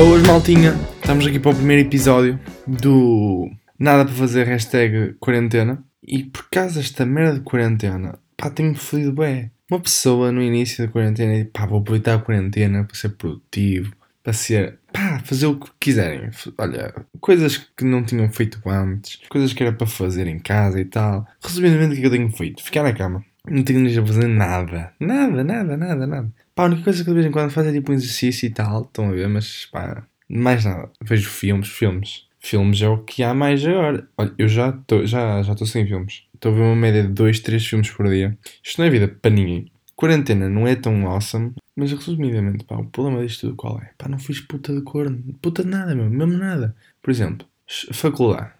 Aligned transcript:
Boas 0.00 0.22
maltinha, 0.22 0.72
estamos 0.98 1.26
aqui 1.26 1.38
para 1.38 1.50
o 1.50 1.54
primeiro 1.54 1.86
episódio 1.86 2.40
do 2.66 3.50
Nada 3.78 4.06
para 4.06 4.14
fazer 4.14 4.46
hashtag 4.46 5.14
quarentena 5.20 5.84
e 6.02 6.24
por 6.24 6.48
causa 6.48 6.80
desta 6.80 7.04
merda 7.04 7.34
de 7.34 7.40
quarentena, 7.40 8.18
pá, 8.34 8.48
tenho-me 8.48 8.76
fodido 8.76 9.12
bem. 9.12 9.50
Uma 9.70 9.78
pessoa 9.78 10.32
no 10.32 10.40
início 10.40 10.86
da 10.86 10.90
quarentena 10.90 11.34
e 11.36 11.44
pá, 11.44 11.66
vou 11.66 11.80
aproveitar 11.80 12.14
a 12.14 12.18
quarentena 12.18 12.82
para 12.82 12.96
ser 12.96 13.10
produtivo, 13.10 13.94
para 14.24 14.32
ser, 14.32 14.78
pá, 14.90 15.20
fazer 15.22 15.44
o 15.44 15.60
que 15.60 15.70
quiserem. 15.78 16.30
Olha, 16.56 16.94
coisas 17.20 17.58
que 17.58 17.84
não 17.84 18.02
tinham 18.02 18.32
feito 18.32 18.58
antes, 18.66 19.20
coisas 19.28 19.52
que 19.52 19.62
era 19.62 19.72
para 19.74 19.86
fazer 19.86 20.26
em 20.26 20.38
casa 20.38 20.80
e 20.80 20.86
tal. 20.86 21.28
Resumidamente, 21.42 21.92
o 21.92 21.96
que 21.96 22.04
é 22.04 22.06
eu 22.06 22.10
tenho 22.10 22.32
feito? 22.32 22.64
Ficar 22.64 22.84
na 22.84 22.94
cama. 22.94 23.22
Não 23.46 23.62
tenho 23.62 23.80
nem 23.80 23.98
a 23.98 24.06
fazer 24.06 24.28
nada. 24.28 24.94
Nada, 24.98 25.44
nada, 25.44 25.76
nada, 25.76 26.06
nada. 26.06 26.32
Pá, 26.60 26.64
a 26.64 26.66
única 26.66 26.84
coisa 26.84 27.02
que 27.02 27.08
de 27.08 27.14
vez 27.14 27.24
em 27.24 27.30
quando 27.30 27.50
faço 27.50 27.70
é 27.70 27.72
tipo 27.72 27.90
um 27.90 27.94
exercício 27.94 28.46
e 28.46 28.50
tal, 28.50 28.82
estão 28.82 29.08
a 29.08 29.12
ver, 29.12 29.26
mas 29.30 29.64
pá, 29.72 30.06
mais 30.28 30.62
nada. 30.62 30.90
Vejo 31.02 31.30
filmes, 31.30 31.68
filmes. 31.68 32.26
Filmes 32.38 32.82
é 32.82 32.88
o 32.88 32.98
que 32.98 33.22
há 33.22 33.32
mais 33.32 33.64
agora. 33.64 34.06
Olha, 34.18 34.34
eu 34.36 34.46
já 34.46 34.68
estou 34.68 35.06
já, 35.06 35.40
já 35.40 35.56
sem 35.56 35.86
filmes. 35.86 36.24
Estou 36.34 36.52
a 36.52 36.54
ver 36.54 36.60
uma 36.60 36.76
média 36.76 37.02
de 37.02 37.08
2, 37.08 37.40
3 37.40 37.66
filmes 37.66 37.90
por 37.90 38.06
dia. 38.10 38.36
Isto 38.62 38.78
não 38.78 38.86
é 38.86 38.90
vida 38.90 39.08
para 39.08 39.30
ninguém. 39.30 39.72
Quarentena 39.96 40.50
não 40.50 40.68
é 40.68 40.76
tão 40.76 41.08
awesome, 41.08 41.54
mas 41.74 41.92
resumidamente, 41.92 42.62
pá, 42.66 42.76
o 42.76 42.84
problema 42.84 43.26
disto 43.26 43.46
tudo 43.46 43.56
qual 43.56 43.80
é? 43.80 43.92
Pá, 43.96 44.06
não 44.06 44.18
fiz 44.18 44.40
puta 44.40 44.74
de 44.74 44.82
corno. 44.82 45.18
Puta 45.40 45.62
de 45.62 45.70
nada, 45.70 45.94
meu. 45.94 46.10
Mesmo 46.10 46.36
nada. 46.36 46.76
Por 47.00 47.10
exemplo, 47.10 47.46
faculdade. 47.90 48.50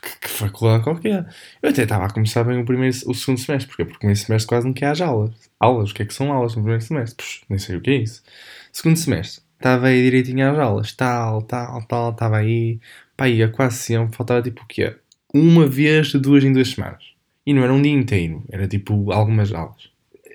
Que, 0.00 0.28
faculdade 0.28 0.84
qualquer. 0.84 1.26
Eu 1.62 1.70
até 1.70 1.82
estava 1.82 2.06
a 2.06 2.10
começar 2.10 2.44
bem 2.44 2.60
o 2.60 2.64
primeiro, 2.64 2.96
o 3.06 3.14
segundo 3.14 3.38
semestre. 3.38 3.68
Porquê? 3.68 3.84
Porque 3.84 3.96
o 3.96 3.98
primeiro 4.00 4.20
semestre 4.20 4.48
quase 4.48 4.66
não 4.66 4.72
quer 4.72 4.86
as 4.86 5.00
aulas. 5.00 5.34
Aulas? 5.60 5.90
O 5.90 5.94
que 5.94 6.02
é 6.02 6.06
que 6.06 6.14
são 6.14 6.32
aulas 6.32 6.54
no 6.54 6.62
primeiro 6.62 6.82
semestre? 6.82 7.26
Nem 7.48 7.58
sei 7.58 7.76
o 7.76 7.80
que 7.80 7.90
é 7.90 7.94
isso. 7.96 8.22
Segundo 8.72 8.96
semestre. 8.96 9.42
Estava 9.56 9.88
aí 9.88 10.02
direitinho 10.02 10.50
às 10.50 10.58
aulas. 10.58 10.92
Tal, 10.92 11.42
tal, 11.42 11.82
tal. 11.86 12.10
Estava 12.10 12.38
aí. 12.38 12.80
Pá, 13.16 13.28
ia 13.28 13.48
quase 13.48 13.76
sempre. 13.76 14.16
Faltava 14.16 14.42
tipo 14.42 14.62
o 14.62 14.66
quê? 14.66 14.96
Uma 15.32 15.66
vez 15.66 16.08
de 16.08 16.18
duas 16.18 16.44
em 16.44 16.52
duas 16.52 16.68
semanas. 16.68 17.04
E 17.46 17.52
não 17.54 17.62
era 17.62 17.72
um 17.72 17.80
dia 17.80 17.92
inteiro. 17.92 18.44
Era 18.50 18.66
tipo 18.66 19.12
algumas 19.12 19.52
aulas. 19.52 19.90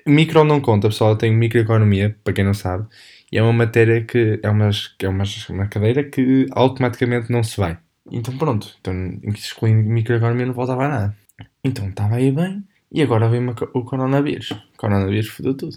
Micro 0.06 0.44
não 0.44 0.60
conta, 0.60 0.88
pessoal. 0.88 1.10
Eu 1.10 1.16
tenho 1.16 1.34
microeconomia, 1.36 2.16
para 2.24 2.32
quem 2.32 2.44
não 2.44 2.54
sabe. 2.54 2.86
E 3.30 3.36
é 3.38 3.42
uma 3.42 3.52
matéria 3.52 4.02
que 4.04 4.40
é, 4.42 4.48
uma, 4.48 4.70
é 4.70 5.08
uma 5.50 5.66
cadeira 5.68 6.02
que 6.04 6.46
automaticamente 6.52 7.30
não 7.30 7.42
se 7.42 7.58
vai. 7.58 7.78
Então 8.10 8.36
pronto, 8.36 8.74
então, 8.80 8.94
excluindo 9.34 9.88
microeconomia 9.88 10.46
não 10.46 10.54
faltava 10.54 10.88
nada. 10.88 11.16
Então 11.62 11.88
estava 11.88 12.16
aí 12.16 12.32
bem 12.32 12.64
e 12.90 13.02
agora 13.02 13.28
vem 13.28 13.46
o 13.48 13.84
coronavírus. 13.84 14.50
O 14.50 14.76
coronavírus 14.76 15.28
fodeu 15.28 15.54
tudo. 15.54 15.76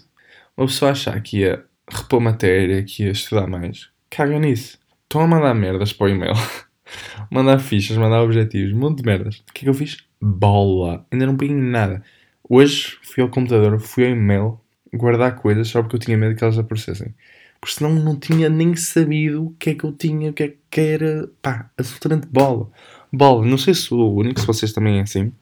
Uma 0.56 0.66
pessoa 0.66 0.92
achar 0.92 1.20
que 1.22 1.40
ia 1.40 1.64
repor 1.88 2.20
matéria, 2.20 2.82
que 2.82 3.04
ia 3.04 3.10
estudar 3.10 3.46
mais, 3.46 3.90
caga 4.10 4.38
nisso. 4.38 4.78
Estão 5.02 5.20
a 5.20 5.26
mandar 5.26 5.54
merdas 5.54 5.92
para 5.92 6.06
o 6.06 6.08
e-mail. 6.08 6.34
mandar 7.30 7.58
fichas, 7.58 7.96
mandar 7.96 8.22
objetivos, 8.22 8.72
um 8.72 8.78
monte 8.78 8.98
de 8.98 9.06
merdas. 9.06 9.36
O 9.48 9.52
que 9.52 9.60
é 9.60 9.64
que 9.64 9.68
eu 9.68 9.74
fiz? 9.74 9.98
Bola. 10.20 11.06
Ainda 11.10 11.26
não 11.26 11.36
peguei 11.36 11.54
nada. 11.56 12.02
Hoje 12.48 12.98
fui 13.02 13.22
ao 13.22 13.28
computador, 13.28 13.78
fui 13.80 14.04
ao 14.04 14.10
e-mail 14.10 14.60
guardar 14.94 15.36
coisas 15.36 15.68
só 15.68 15.82
porque 15.82 15.96
eu 15.96 16.00
tinha 16.00 16.16
medo 16.16 16.34
que 16.34 16.44
elas 16.44 16.58
aparecessem 16.58 17.14
porque 17.62 17.76
senão 17.76 17.94
não 17.94 18.18
tinha 18.18 18.48
nem 18.48 18.74
sabido 18.74 19.46
o 19.46 19.50
que 19.52 19.70
é 19.70 19.74
que 19.76 19.84
eu 19.84 19.92
tinha, 19.92 20.30
o 20.30 20.32
que 20.32 20.42
é 20.42 20.54
que 20.68 20.80
era, 20.80 21.30
pá, 21.40 21.70
absolutamente 21.78 22.26
bola. 22.26 22.68
Bola, 23.12 23.46
não 23.46 23.56
sei 23.56 23.72
se 23.72 23.82
sou 23.82 24.00
o 24.00 24.18
único, 24.18 24.40
se 24.40 24.46
vocês 24.46 24.72
também 24.72 24.98
é 24.98 25.02
assim, 25.02 25.32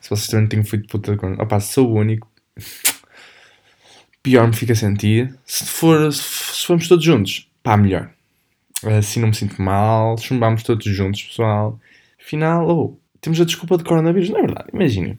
se 0.00 0.08
vocês 0.08 0.28
também 0.28 0.48
têm 0.48 0.64
feito 0.64 0.88
puta 0.88 1.12
de 1.12 1.18
conta, 1.18 1.42
opá, 1.42 1.60
sou 1.60 1.90
o 1.90 1.94
único, 1.94 2.26
pior 4.22 4.46
me 4.46 4.56
fica 4.56 4.72
a 4.72 4.76
sentir, 4.76 5.38
se 5.44 5.66
for, 5.66 6.10
se 6.10 6.66
formos 6.66 6.88
todos 6.88 7.04
juntos, 7.04 7.50
pá, 7.62 7.76
melhor. 7.76 8.10
Assim 8.98 9.20
não 9.20 9.28
me 9.28 9.34
sinto 9.34 9.60
mal, 9.60 10.16
chumbamos 10.16 10.62
todos 10.62 10.86
juntos, 10.86 11.22
pessoal. 11.22 11.78
Afinal, 12.18 12.66
oh, 12.66 12.98
temos 13.20 13.38
a 13.42 13.44
desculpa 13.44 13.76
de 13.76 13.84
coronavírus, 13.84 14.30
não 14.30 14.38
é 14.38 14.42
verdade? 14.42 14.70
Imaginem, 14.72 15.18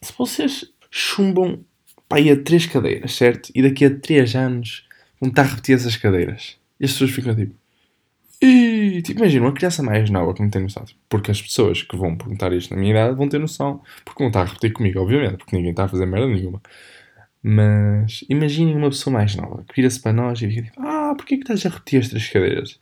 se 0.00 0.14
vocês 0.16 0.64
chumbam, 0.90 1.62
pá, 2.08 2.16
aí 2.16 2.30
a 2.30 2.42
três 2.42 2.64
cadeiras, 2.64 3.12
certo? 3.12 3.50
E 3.54 3.60
daqui 3.60 3.84
a 3.84 3.94
três 3.94 4.34
anos 4.34 4.87
estar 5.22 5.42
a 5.42 5.46
repetir 5.46 5.74
essas 5.74 5.96
cadeiras. 5.96 6.56
E 6.78 6.84
as 6.84 6.92
pessoas 6.92 7.10
ficam 7.10 7.34
tipo. 7.34 7.54
E, 8.40 9.02
tipo, 9.02 9.18
imagina, 9.18 9.46
uma 9.46 9.52
criança 9.52 9.82
mais 9.82 10.08
nova 10.10 10.32
que 10.32 10.40
não 10.40 10.48
tem 10.48 10.62
noção. 10.62 10.84
Porque 11.08 11.30
as 11.30 11.42
pessoas 11.42 11.82
que 11.82 11.96
vão 11.96 12.16
perguntar 12.16 12.52
isto 12.52 12.72
na 12.72 12.80
minha 12.80 12.92
idade 12.92 13.16
vão 13.16 13.28
ter 13.28 13.38
noção. 13.38 13.82
Porque 14.04 14.22
vão 14.22 14.28
estar 14.28 14.42
a 14.42 14.44
repetir 14.44 14.72
comigo, 14.72 15.00
obviamente, 15.00 15.38
porque 15.38 15.56
ninguém 15.56 15.72
está 15.72 15.84
a 15.84 15.88
fazer 15.88 16.06
merda 16.06 16.28
nenhuma. 16.28 16.62
Mas 17.42 18.24
imaginem 18.28 18.76
uma 18.76 18.90
pessoa 18.90 19.14
mais 19.14 19.34
nova 19.34 19.64
que 19.66 19.74
vira-se 19.74 20.00
para 20.00 20.12
nós 20.12 20.40
e 20.40 20.48
fica 20.48 20.62
tipo: 20.62 20.80
Ah, 20.80 21.14
porquê 21.16 21.36
que 21.36 21.42
estás 21.42 21.66
a 21.66 21.68
repetir 21.68 22.00
as 22.00 22.08
três 22.08 22.28
cadeiras? 22.28 22.78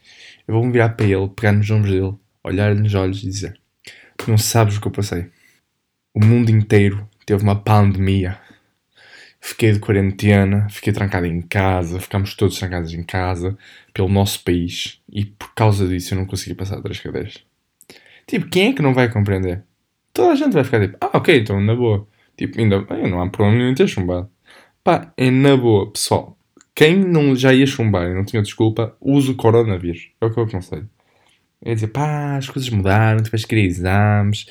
Eu 0.46 0.54
vou-me 0.54 0.72
virar 0.72 0.90
para 0.90 1.06
ele, 1.06 1.28
pegar 1.28 1.52
nos 1.52 1.70
ombros 1.70 1.92
dele, 1.92 2.14
olhar-lhe 2.42 2.80
nos 2.80 2.94
olhos 2.94 3.22
e 3.22 3.26
dizer: 3.26 3.58
não 4.26 4.38
sabes 4.38 4.76
o 4.76 4.80
que 4.80 4.88
eu 4.88 4.92
passei. 4.92 5.30
O 6.14 6.24
mundo 6.24 6.50
inteiro 6.50 7.08
teve 7.24 7.42
uma 7.42 7.54
pandemia 7.54 8.38
fiquei 9.46 9.70
de 9.70 9.78
quarentena, 9.78 10.68
fiquei 10.68 10.92
trancado 10.92 11.24
em 11.24 11.40
casa, 11.40 12.00
ficámos 12.00 12.34
todos 12.34 12.58
trancados 12.58 12.92
em 12.92 13.04
casa, 13.04 13.56
pelo 13.94 14.08
nosso 14.08 14.42
país, 14.42 15.00
e 15.08 15.24
por 15.24 15.54
causa 15.54 15.86
disso 15.86 16.14
eu 16.14 16.18
não 16.18 16.26
consegui 16.26 16.54
passar 16.54 16.82
três 16.82 16.98
cadeiras. 16.98 17.44
Tipo, 18.26 18.48
quem 18.48 18.70
é 18.70 18.72
que 18.72 18.82
não 18.82 18.92
vai 18.92 19.08
compreender? 19.08 19.62
Toda 20.12 20.32
a 20.32 20.34
gente 20.34 20.52
vai 20.52 20.64
ficar 20.64 20.80
tipo, 20.80 20.96
ah, 21.00 21.16
ok, 21.16 21.38
então 21.38 21.60
na 21.60 21.76
boa. 21.76 22.08
Tipo, 22.36 22.58
ainda 22.58 22.84
não 23.08 23.22
há 23.22 23.30
problema 23.30 23.56
nenhum 23.56 23.70
em 23.70 23.74
ter 23.74 23.86
chumbado. 23.86 24.28
Pá, 24.82 25.12
é 25.16 25.30
na 25.30 25.56
boa, 25.56 25.92
pessoal. 25.92 26.36
Quem 26.74 26.96
não 26.96 27.36
já 27.36 27.54
ia 27.54 27.66
chumbar 27.66 28.10
e 28.10 28.14
não 28.14 28.24
tinha 28.24 28.42
desculpa, 28.42 28.96
use 29.00 29.30
o 29.30 29.36
coronavírus. 29.36 30.10
É 30.20 30.26
o 30.26 30.30
que 30.30 30.40
eu 30.40 30.44
aconselho. 30.44 30.90
É 31.62 31.72
dizer, 31.72 31.88
pá, 31.88 32.36
as 32.36 32.50
coisas 32.50 32.68
mudaram, 32.68 33.22
tiveste 33.22 33.46
que 33.46 33.54
ir 33.54 33.60
a 33.60 33.64
exames, 33.64 34.46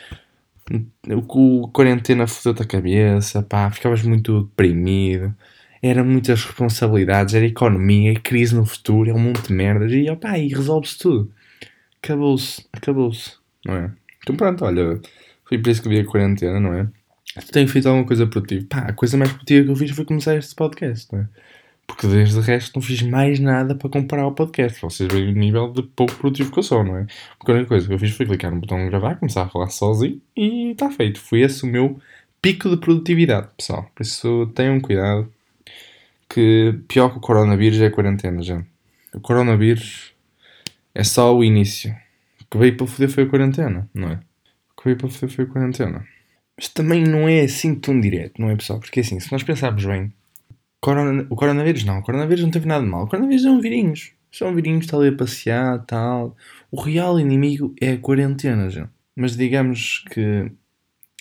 o 1.07 1.67
quarentena 1.69 2.27
fodeu-te 2.27 2.63
a 2.63 2.65
cabeça, 2.65 3.43
pá, 3.43 3.69
ficavas 3.69 4.01
muito 4.01 4.43
deprimido, 4.43 5.33
era 5.81 6.03
muitas 6.03 6.43
responsabilidades, 6.43 7.35
era 7.35 7.45
economia, 7.45 8.19
crise 8.19 8.55
no 8.55 8.65
futuro, 8.65 9.09
é 9.09 9.13
um 9.13 9.19
monte 9.19 9.47
de 9.47 9.53
merdas, 9.53 9.91
e 9.91 10.09
opá, 10.09 10.37
e 10.39 10.47
resolve-se 10.47 10.97
tudo. 10.97 11.31
Acabou-se, 12.01 12.65
acabou-se, 12.73 13.33
não 13.65 13.75
é? 13.75 13.93
Então 14.23 14.35
pronto, 14.35 14.65
olha, 14.65 14.99
foi 15.47 15.59
por 15.59 15.69
isso 15.69 15.83
que 15.83 15.89
vi 15.89 15.99
a 15.99 16.05
quarentena, 16.05 16.59
não 16.59 16.73
é? 16.73 16.87
Tenho 17.51 17.67
feito 17.67 17.87
alguma 17.87 18.05
coisa 18.05 18.25
produtiva. 18.25 18.65
Pá, 18.69 18.79
a 18.79 18.93
coisa 18.93 19.17
mais 19.17 19.31
produtiva 19.31 19.65
que 19.65 19.71
eu 19.71 19.75
fiz 19.75 19.91
foi 19.91 20.05
começar 20.05 20.35
este 20.35 20.55
podcast, 20.55 21.11
não 21.11 21.19
é? 21.21 21.29
Porque 21.88 22.07
desde 22.07 22.38
o 22.38 22.41
resto 22.41 22.75
não 22.75 22.81
fiz 22.81 23.01
mais 23.01 23.40
nada 23.40 23.75
para 23.75 23.90
comparar 23.90 24.28
o 24.28 24.31
podcast. 24.31 24.81
Vocês 24.81 25.12
veem 25.12 25.29
o 25.29 25.35
nível 25.35 25.72
de 25.72 25.84
pouco 25.84 26.16
produtivo 26.16 26.51
que 26.51 26.59
eu 26.59 26.63
sou, 26.63 26.84
não 26.84 26.97
é? 26.97 27.06
Porque 27.38 27.51
a 27.51 27.56
única 27.56 27.69
coisa 27.69 27.88
que 27.88 27.94
eu 27.94 28.00
fiz 28.00 28.12
foi 28.12 28.25
clicar 28.25 28.51
no 28.51 28.59
botão 28.59 28.78
de 28.79 28.90
gravar, 28.90 29.16
começar 29.16 29.44
a 29.44 29.50
falar 29.50 29.69
sozinho 29.69 30.22
e 30.35 30.72
está 30.72 30.90
feito. 30.90 31.19
Foi 31.19 31.41
esse 31.41 31.63
o 31.63 31.68
meu 31.68 32.00
pico 32.41 32.69
de 32.69 32.78
produtividade, 32.78 33.47
pessoal. 33.56 33.90
Por 33.96 34.03
isso 34.03 34.51
tenham 34.56 34.79
cuidado 34.79 35.31
que 36.29 36.78
pior 36.88 37.09
que 37.09 37.18
o 37.18 37.22
coronavírus 37.22 37.79
é 37.79 37.88
a 37.88 37.91
quarentena, 37.91 38.41
gente. 38.41 38.67
O 39.13 39.19
coronavírus 39.19 40.13
é 40.94 41.03
só 41.03 41.35
o 41.35 41.44
início. 41.44 41.96
O 42.41 42.46
que 42.52 42.57
veio 42.57 42.78
para 42.78 42.88
foder 42.88 43.09
foi 43.09 43.23
a 43.23 43.28
quarentena, 43.28 43.90
não 43.94 44.09
é? 44.09 44.19
O 44.72 44.81
que 44.81 44.85
veio 44.85 44.97
para 44.97 45.09
foder 45.09 45.29
foi 45.29 45.46
a 45.46 45.47
quarentena. 45.47 46.06
Mas 46.57 46.67
também 46.69 47.03
não 47.03 47.28
é 47.28 47.41
assim 47.41 47.75
tão 47.75 48.00
direto, 48.00 48.41
não 48.41 48.50
é, 48.50 48.56
pessoal? 48.56 48.79
Porque 48.79 49.00
assim, 49.00 49.19
se 49.19 49.31
nós 49.31 49.44
pensarmos 49.44 49.85
bem 49.85 50.13
Corona, 50.85 51.25
o 51.31 51.35
coronavírus 51.35 51.84
não, 51.84 51.97
o 51.97 52.03
coronavírus 52.03 52.44
não 52.44 52.51
teve 52.51 52.68
nada 52.68 52.84
de 52.84 52.91
mal. 52.91 53.06
O 53.06 53.07
coronavírus 53.07 53.44
um 53.46 53.59
virinhos. 53.59 54.12
São 54.31 54.53
virinhos, 54.53 54.85
está 54.85 54.96
ali 54.96 55.07
a 55.07 55.16
passear, 55.18 55.84
tal. 55.84 56.38
O 56.69 56.79
real 56.79 57.19
inimigo 57.19 57.73
é 57.81 57.94
a 57.94 57.97
quarentena, 57.97 58.69
já. 58.69 58.88
Mas 59.16 59.35
digamos 59.35 60.06
que 60.12 60.51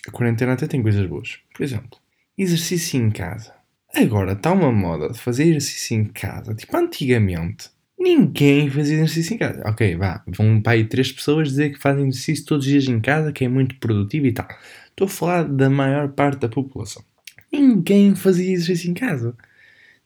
a 0.07 0.11
quarentena 0.11 0.53
até 0.53 0.67
tem 0.67 0.83
coisas 0.83 1.03
boas. 1.07 1.39
Por 1.51 1.63
exemplo, 1.63 1.97
exercício 2.37 3.01
em 3.01 3.09
casa. 3.09 3.55
Agora 3.95 4.33
está 4.33 4.51
uma 4.51 4.71
moda 4.71 5.09
de 5.09 5.17
fazer 5.17 5.45
exercício 5.45 5.97
em 5.97 6.05
casa. 6.05 6.53
Tipo, 6.53 6.77
antigamente, 6.77 7.71
ninguém 7.97 8.69
fazia 8.69 8.97
exercício 8.97 9.33
em 9.33 9.39
casa. 9.39 9.63
Ok, 9.65 9.95
vá, 9.95 10.23
vão 10.27 10.61
para 10.61 10.73
aí 10.73 10.85
três 10.85 11.11
pessoas 11.11 11.47
dizer 11.47 11.71
que 11.71 11.81
fazem 11.81 12.07
exercício 12.07 12.45
todos 12.45 12.67
os 12.67 12.71
dias 12.71 12.87
em 12.87 13.01
casa, 13.01 13.31
que 13.31 13.43
é 13.43 13.49
muito 13.49 13.79
produtivo 13.79 14.27
e 14.27 14.31
tal. 14.31 14.47
Estou 14.91 15.05
a 15.05 15.09
falar 15.09 15.43
da 15.45 15.71
maior 15.71 16.09
parte 16.09 16.41
da 16.41 16.49
população. 16.49 17.03
Ninguém 17.51 18.13
fazia 18.13 18.53
exercício 18.53 18.91
em 18.91 18.93
casa. 18.93 19.35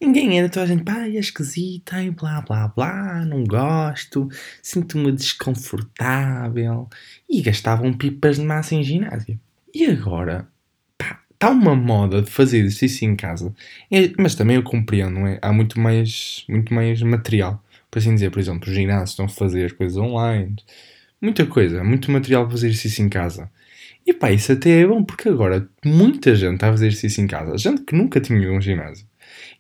Ninguém 0.02 0.40
era, 0.40 0.48
toda 0.48 0.64
a 0.64 0.68
gente, 0.68 0.84
pá, 0.84 1.06
é 1.08 1.20
esquisito, 1.20 1.94
e 1.98 2.10
blá 2.10 2.40
blá 2.42 2.70
blá, 2.70 3.26
não 3.26 3.44
gosto, 3.44 4.30
sinto-me 4.64 5.12
desconfortável. 5.12 6.88
E 7.30 7.42
gastavam 7.42 7.92
pipas 7.92 8.38
de 8.38 8.46
massa 8.46 8.76
em 8.76 8.84
ginásio. 8.84 9.38
E 9.74 9.86
agora, 9.86 10.48
pá, 10.98 11.22
está 11.34 11.50
uma 11.50 11.76
moda 11.76 12.22
de 12.22 12.32
fazer 12.32 12.60
exercício 12.60 13.10
em 13.10 13.16
casa. 13.16 13.54
É, 13.92 14.12
mas 14.18 14.36
também 14.36 14.56
eu 14.56 14.64
compreendo, 14.64 15.20
não 15.20 15.28
é? 15.28 15.38
Há 15.42 15.52
muito 15.52 15.78
mais, 15.78 16.46
muito 16.48 16.74
mais 16.74 17.02
material. 17.02 17.62
Por 17.92 18.00
assim 18.00 18.14
dizer, 18.14 18.32
por 18.32 18.40
exemplo, 18.40 18.70
os 18.70 18.76
ginásios 18.76 19.10
estão 19.12 19.26
a 19.26 19.30
fazer 19.30 19.66
as 19.66 19.74
coisas 19.74 19.98
online. 19.98 20.56
Muita 21.22 21.46
coisa, 21.46 21.84
muito 21.84 22.10
material 22.10 22.44
para 22.44 22.52
fazer 22.52 22.68
exercício 22.68 23.04
em 23.04 23.10
casa. 23.10 23.52
E 24.06 24.14
pá, 24.14 24.32
isso 24.32 24.54
até 24.54 24.82
é 24.82 24.88
bom, 24.88 25.04
porque 25.04 25.28
agora 25.28 25.68
muita 25.86 26.36
gente 26.36 26.56
está 26.56 26.70
a 26.70 26.72
fazer 26.72 26.88
exercício 26.88 27.22
em 27.24 27.28
casa. 27.28 27.58
Gente 27.58 27.82
que 27.84 27.96
nunca 27.96 28.22
tinha 28.22 28.40
ido 28.40 28.52
a 28.52 28.58
um 28.58 28.62
ginásio 28.62 29.09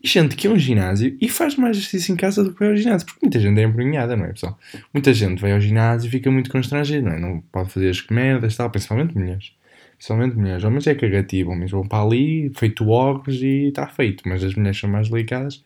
E 0.02 0.08
gente 0.08 0.36
que 0.36 0.48
é 0.48 0.50
um 0.50 0.58
ginásio 0.58 1.18
e 1.20 1.28
faz 1.28 1.56
mais 1.56 1.76
exercício 1.76 2.14
em 2.14 2.16
casa 2.16 2.44
do 2.44 2.54
que 2.54 2.60
vai 2.60 2.70
ao 2.70 2.78
ginásio. 2.78 3.06
Porque 3.06 3.20
muita 3.22 3.40
gente 3.40 3.60
é 3.60 3.64
embrunhada, 3.64 4.16
não 4.16 4.26
é, 4.26 4.30
pessoal? 4.30 4.58
Muita 4.94 5.14
gente 5.14 5.42
vai 5.42 5.52
ao 5.52 5.60
ginásio 5.60 6.08
e 6.08 6.12
fica 6.12 6.32
muito 6.32 6.50
constrangido, 6.50 7.06
não 7.06 7.14
é? 7.14 7.20
Não 7.20 7.42
pode 7.52 7.70
fazer 7.72 7.90
as 7.90 8.06
merdas 8.08 8.56
tal, 8.56 8.70
principalmente 8.70 9.18
mulheres. 9.18 9.54
Principalmente 9.98 10.38
mulheres. 10.38 10.64
Homens 10.64 10.88
é 10.88 10.96
cagativo, 10.96 11.52
homens 11.52 11.72
vão 11.72 11.86
para 11.86 12.02
ali, 12.02 12.50
feito 12.56 12.88
óculos 12.88 13.42
e 13.42 13.68
está 13.68 13.88
feito. 13.88 14.24
Mas 14.26 14.42
as 14.42 14.56
mulheres 14.56 14.80
são 14.80 14.90
mais 14.90 15.10
delicadas, 15.10 15.64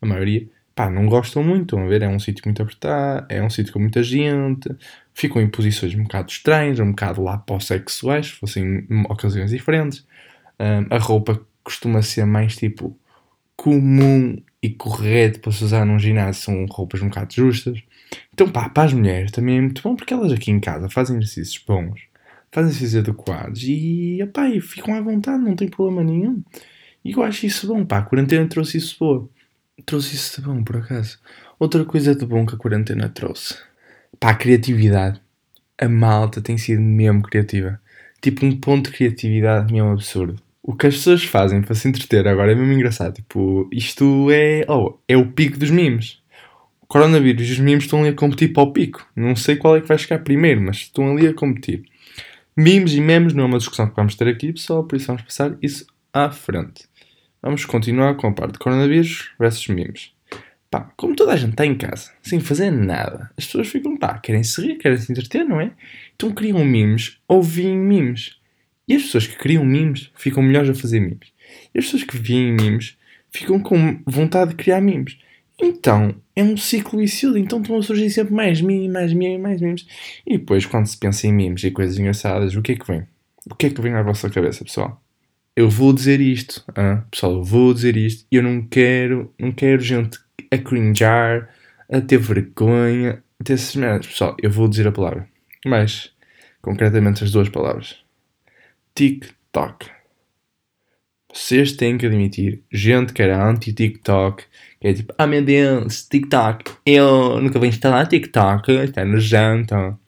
a 0.00 0.06
maioria, 0.06 0.48
pá, 0.74 0.88
não 0.88 1.06
gostam 1.06 1.44
muito. 1.44 1.76
Estão 1.76 1.84
a 1.84 1.88
ver? 1.88 2.02
É 2.02 2.08
um 2.08 2.18
sítio 2.18 2.42
muito 2.46 2.62
apertado, 2.62 3.26
é 3.28 3.42
um 3.42 3.50
sítio 3.50 3.72
com 3.72 3.80
muita 3.80 4.02
gente, 4.02 4.70
ficam 5.12 5.42
em 5.42 5.48
posições 5.48 5.94
um 5.94 6.04
bocado 6.04 6.30
estranhas, 6.30 6.80
um 6.80 6.90
bocado 6.90 7.22
lá 7.22 7.36
para 7.36 7.56
os 7.56 7.66
sexuais, 7.66 8.28
se 8.28 8.32
fossem 8.32 8.86
ocasiões 9.10 9.50
diferentes. 9.50 10.06
Um, 10.58 10.94
a 10.94 10.98
roupa 10.98 11.38
costuma 11.62 12.00
ser 12.00 12.24
mais 12.24 12.56
tipo 12.56 12.96
comum 13.56 14.36
e 14.62 14.70
correto 14.70 15.40
para 15.40 15.52
se 15.52 15.64
usar 15.64 15.84
num 15.84 15.98
ginásio, 15.98 16.42
são 16.42 16.66
roupas 16.66 17.02
um 17.02 17.08
bocado 17.08 17.34
justas. 17.34 17.82
Então, 18.32 18.48
pá, 18.48 18.68
para 18.68 18.84
as 18.84 18.92
mulheres 18.92 19.30
também 19.30 19.58
é 19.58 19.60
muito 19.60 19.82
bom 19.82 19.94
porque 19.94 20.14
elas 20.14 20.32
aqui 20.32 20.50
em 20.50 20.60
casa 20.60 20.88
fazem 20.88 21.16
exercícios 21.16 21.62
bons, 21.66 22.00
fazem 22.50 22.70
exercícios 22.70 23.02
adequados 23.02 23.62
e, 23.64 24.20
epá, 24.20 24.48
e 24.48 24.60
ficam 24.60 24.94
à 24.94 25.00
vontade, 25.00 25.42
não 25.42 25.56
tem 25.56 25.68
problema 25.68 26.02
nenhum. 26.02 26.42
E 27.04 27.12
eu 27.12 27.22
acho 27.22 27.46
isso 27.46 27.66
bom, 27.66 27.84
pá, 27.84 27.98
a 27.98 28.02
quarentena 28.02 28.46
trouxe 28.48 28.78
isso 28.78 28.96
boa. 28.98 29.28
Trouxe 29.84 30.14
isso 30.14 30.40
de 30.40 30.46
bom, 30.46 30.62
por 30.62 30.76
acaso. 30.76 31.18
Outra 31.58 31.84
coisa 31.84 32.14
de 32.14 32.24
bom 32.24 32.46
que 32.46 32.54
a 32.54 32.58
quarentena 32.58 33.08
trouxe. 33.08 33.56
Pá, 34.20 34.30
a 34.30 34.34
criatividade. 34.34 35.20
A 35.78 35.88
malta 35.88 36.40
tem 36.40 36.56
sido 36.56 36.80
mesmo 36.80 37.22
criativa. 37.22 37.80
Tipo, 38.22 38.46
um 38.46 38.56
ponto 38.58 38.90
de 38.90 38.96
criatividade 38.96 39.72
mesmo 39.72 39.90
absurdo 39.90 40.43
o 40.66 40.74
que 40.74 40.86
as 40.86 40.94
pessoas 40.94 41.22
fazem 41.22 41.60
para 41.60 41.74
se 41.74 41.86
entreter 41.86 42.26
agora 42.26 42.52
é 42.52 42.54
mesmo 42.54 42.72
engraçado. 42.72 43.12
Tipo, 43.12 43.68
isto 43.70 44.30
é, 44.30 44.64
oh, 44.66 44.94
é 45.06 45.14
o 45.14 45.30
pico 45.30 45.58
dos 45.58 45.68
memes. 45.68 46.22
O 46.80 46.86
coronavírus 46.86 47.46
e 47.46 47.52
os 47.52 47.58
memes 47.58 47.84
estão 47.84 48.00
ali 48.00 48.08
a 48.08 48.14
competir 48.14 48.50
para 48.50 48.62
o 48.62 48.72
pico. 48.72 49.06
Não 49.14 49.36
sei 49.36 49.56
qual 49.56 49.76
é 49.76 49.82
que 49.82 49.86
vai 49.86 49.98
chegar 49.98 50.20
primeiro, 50.20 50.62
mas 50.62 50.76
estão 50.76 51.12
ali 51.12 51.26
a 51.26 51.34
competir. 51.34 51.84
Memes 52.56 52.94
e 52.94 53.00
memes 53.02 53.34
não 53.34 53.44
é 53.44 53.46
uma 53.46 53.58
discussão 53.58 53.90
que 53.90 53.96
vamos 53.96 54.14
ter 54.14 54.26
aqui, 54.26 54.54
pessoal, 54.54 54.84
por 54.84 54.96
isso 54.96 55.08
vamos 55.08 55.22
passar 55.22 55.54
isso 55.60 55.86
à 56.10 56.30
frente. 56.30 56.86
Vamos 57.42 57.66
continuar 57.66 58.14
com 58.14 58.28
a 58.28 58.32
parte 58.32 58.52
de 58.52 58.58
coronavírus 58.58 59.32
versus 59.38 59.68
memes. 59.68 60.12
Pá, 60.70 60.90
como 60.96 61.14
toda 61.14 61.32
a 61.32 61.36
gente 61.36 61.50
está 61.50 61.66
em 61.66 61.74
casa, 61.74 62.10
sem 62.22 62.40
fazer 62.40 62.70
nada, 62.70 63.30
as 63.36 63.44
pessoas 63.44 63.68
ficam, 63.68 63.98
pá, 63.98 64.18
querem 64.18 64.42
se 64.42 64.62
rir, 64.62 64.76
querem 64.76 64.96
se 64.96 65.12
entreter, 65.12 65.44
não 65.44 65.60
é? 65.60 65.72
Então 66.16 66.32
criam 66.32 66.64
memes 66.64 67.18
ou 67.28 67.42
veem 67.42 67.76
memes. 67.76 68.42
E 68.86 68.94
as 68.94 69.02
pessoas 69.02 69.26
que 69.26 69.36
criam 69.36 69.64
memes 69.64 70.10
ficam 70.14 70.42
melhores 70.42 70.70
a 70.70 70.74
fazer 70.74 71.00
memes. 71.00 71.32
E 71.74 71.78
as 71.78 71.84
pessoas 71.84 72.04
que 72.04 72.16
veem 72.16 72.52
memes 72.52 72.96
ficam 73.30 73.58
com 73.58 74.00
vontade 74.06 74.50
de 74.50 74.56
criar 74.56 74.80
memes. 74.80 75.18
Então, 75.60 76.14
é 76.34 76.42
um 76.42 76.56
ciclo 76.56 76.98
vicioso. 76.98 77.38
Então 77.38 77.60
estão 77.60 77.78
a 77.78 77.82
surgir 77.82 78.10
sempre 78.10 78.34
mais 78.34 78.60
memes, 78.60 78.90
mais 78.90 79.12
memes, 79.12 79.40
mais 79.40 79.60
memes. 79.60 79.86
E 80.26 80.38
depois, 80.38 80.66
quando 80.66 80.86
se 80.86 80.96
pensa 80.96 81.26
em 81.26 81.32
memes 81.32 81.62
e 81.64 81.70
coisas 81.70 81.98
engraçadas, 81.98 82.54
o 82.54 82.62
que 82.62 82.72
é 82.72 82.76
que 82.76 82.86
vem? 82.86 83.06
O 83.50 83.54
que 83.54 83.66
é 83.66 83.70
que 83.70 83.80
vem 83.80 83.94
à 83.94 84.02
vossa 84.02 84.28
cabeça, 84.30 84.64
pessoal? 84.64 85.00
Eu 85.56 85.70
vou 85.70 85.92
dizer 85.92 86.20
isto, 86.20 86.64
pessoal, 87.10 87.34
eu 87.34 87.44
vou 87.44 87.72
dizer 87.72 87.96
isto. 87.96 88.26
E 88.30 88.36
eu 88.36 88.42
não 88.42 88.62
quero, 88.62 89.32
não 89.38 89.52
quero 89.52 89.80
gente 89.80 90.18
a 90.50 90.58
cringear, 90.58 91.48
a 91.88 92.00
ter 92.00 92.18
vergonha, 92.18 93.22
a 93.40 93.44
ter 93.44 93.52
essas 93.52 93.76
merdas. 93.76 94.08
Pessoal, 94.08 94.36
eu 94.42 94.50
vou 94.50 94.66
dizer 94.66 94.88
a 94.88 94.92
palavra. 94.92 95.28
Mas, 95.64 96.10
concretamente, 96.60 97.22
as 97.22 97.30
duas 97.30 97.48
palavras. 97.48 98.03
TikTok. 98.96 99.90
Vocês 101.32 101.72
têm 101.72 101.98
que 101.98 102.06
admitir, 102.06 102.62
gente 102.70 103.12
que 103.12 103.20
era 103.20 103.44
anti-TikTok, 103.44 104.44
que 104.80 104.86
é 104.86 104.94
tipo, 104.94 105.12
ah 105.18 105.26
meu 105.26 105.44
Deus, 105.44 106.04
TikTok, 106.04 106.70
eu 106.86 107.40
nunca 107.40 107.58
vou 107.58 107.66
instalar 107.66 108.06
TikTok, 108.06 108.70
está 108.70 109.04
nojento. 109.04 109.98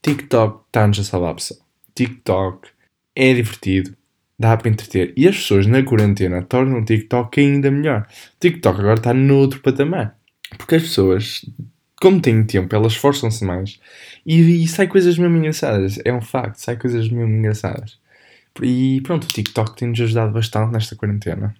TikTok 0.00 0.64
está-nos 0.66 1.00
a 1.00 1.02
salvar 1.02 1.32
a 1.32 1.34
pessoa. 1.34 1.58
TikTok 1.92 2.68
é 3.16 3.34
divertido, 3.34 3.96
dá 4.38 4.56
para 4.56 4.68
entreter. 4.70 5.12
E 5.16 5.26
as 5.26 5.36
pessoas 5.36 5.66
na 5.66 5.82
quarentena 5.82 6.40
tornam 6.42 6.78
o 6.78 6.84
TikTok 6.84 7.40
ainda 7.40 7.68
melhor. 7.68 8.06
TikTok 8.38 8.78
agora 8.78 8.94
está 8.94 9.12
noutro 9.12 9.60
patamar. 9.60 10.16
Porque 10.56 10.76
as 10.76 10.82
pessoas, 10.82 11.44
como 12.00 12.20
têm 12.20 12.44
tempo, 12.44 12.72
elas 12.76 12.92
esforçam-se 12.92 13.44
mais 13.44 13.80
e, 14.24 14.62
e 14.62 14.68
sai 14.68 14.86
coisas 14.86 15.18
mesmo 15.18 15.36
engraçadas. 15.36 15.98
É 16.04 16.12
um 16.12 16.22
facto, 16.22 16.58
sai 16.58 16.76
coisas 16.76 17.08
mesmo 17.08 17.34
engraçadas. 17.34 17.98
E 18.62 19.00
pronto, 19.02 19.24
o 19.24 19.28
TikTok 19.28 19.76
tem-nos 19.76 20.00
ajudado 20.00 20.32
bastante 20.32 20.72
nesta 20.72 20.96
quarentena. 20.96 21.54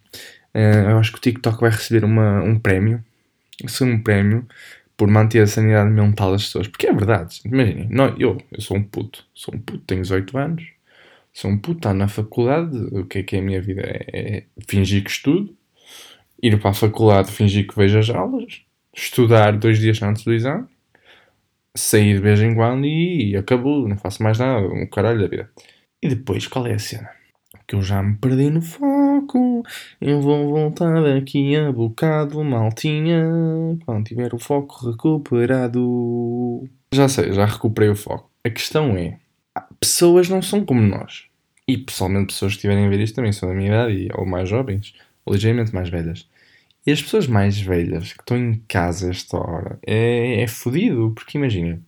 Uh, 0.55 0.91
eu 0.91 0.99
acho 0.99 1.13
que 1.13 1.19
o 1.19 1.21
TikTok 1.21 1.61
vai 1.61 1.71
receber 1.71 2.05
uma, 2.05 2.43
um 2.43 2.59
prémio. 2.59 3.05
Um 3.81 4.03
prémio 4.03 4.47
por 4.97 5.09
manter 5.09 5.41
a 5.41 5.47
sanidade 5.47 5.91
mental 5.91 6.33
das 6.33 6.45
pessoas. 6.45 6.69
Porque 6.69 6.87
é 6.87 6.93
verdade. 6.93 7.41
Imaginem, 7.45 7.89
eu, 8.19 8.39
eu 8.51 8.61
sou 8.61 8.77
um 8.77 8.83
puto. 8.83 9.25
Sou 9.35 9.55
um 9.55 9.59
puto, 9.59 9.81
tenho 9.87 10.03
18 10.03 10.39
anos. 10.39 10.65
Sou 11.33 11.51
um 11.51 11.59
puto, 11.59 11.81
está 11.81 11.93
na 11.93 12.09
faculdade. 12.09 12.77
O 12.93 13.05
que 13.05 13.19
é 13.19 13.23
que 13.23 13.37
é 13.37 13.41
a 13.41 13.43
minha 13.43 13.61
vida? 13.61 13.83
É, 13.83 14.39
é 14.39 14.45
fingir 14.67 15.05
que 15.05 15.11
estudo. 15.11 15.55
Ir 16.43 16.59
para 16.59 16.71
a 16.71 16.75
faculdade, 16.75 17.31
fingir 17.31 17.67
que 17.67 17.77
vejo 17.77 17.99
as 17.99 18.09
aulas. 18.09 18.63
Estudar 18.95 19.53
dois 19.59 19.79
dias 19.79 20.03
antes 20.03 20.25
do 20.25 20.33
exame. 20.33 20.67
Sair 21.77 22.15
de 22.15 22.21
vez 22.21 22.41
em 22.41 22.55
quando 22.55 22.87
e, 22.87 23.33
e 23.33 23.37
acabou. 23.37 23.87
Não 23.87 23.99
faço 23.99 24.23
mais 24.23 24.39
nada. 24.39 24.67
Um 24.67 24.87
caralho 24.87 25.21
da 25.21 25.27
vida. 25.27 25.51
E 26.07 26.09
depois, 26.09 26.47
qual 26.47 26.69
é 26.69 26.75
a 26.75 26.79
cena? 26.79 27.11
Que 27.67 27.75
eu 27.75 27.83
já 27.83 28.01
me 28.01 28.17
perdi 28.17 28.49
no 28.49 28.63
foco. 28.63 29.65
Eu 30.01 30.21
vou 30.21 30.51
voltar 30.51 31.03
daqui 31.03 31.57
a 31.57 31.73
bocado, 31.73 32.45
maltinha. 32.45 33.25
Quando 33.85 34.05
tiver 34.05 34.33
o 34.33 34.39
foco 34.39 34.89
recuperado. 34.89 36.63
Já 36.93 37.09
sei, 37.09 37.33
já 37.33 37.45
recuperei 37.45 37.91
o 37.91 37.97
foco. 37.97 38.31
A 38.45 38.51
questão 38.51 38.97
é: 38.97 39.19
pessoas 39.81 40.29
não 40.29 40.41
são 40.41 40.65
como 40.65 40.81
nós. 40.81 41.25
E 41.67 41.77
pessoalmente, 41.77 42.27
pessoas 42.27 42.53
que 42.53 42.59
estiverem 42.59 42.87
a 42.87 42.89
ver 42.89 43.01
isto 43.01 43.17
também 43.17 43.33
são 43.33 43.49
da 43.49 43.55
minha 43.57 43.71
idade, 43.71 44.09
ou 44.15 44.25
mais 44.25 44.49
jovens, 44.49 44.95
ou 45.25 45.35
ligeiramente 45.35 45.75
mais 45.75 45.89
velhas. 45.89 46.29
E 46.87 46.93
as 46.93 47.03
pessoas 47.03 47.27
mais 47.27 47.59
velhas 47.59 48.13
que 48.13 48.21
estão 48.21 48.37
em 48.37 48.63
casa 48.69 49.11
esta 49.11 49.39
hora 49.39 49.77
é, 49.85 50.41
é 50.41 50.47
fodido, 50.47 51.11
porque 51.17 51.37
imaginem 51.37 51.83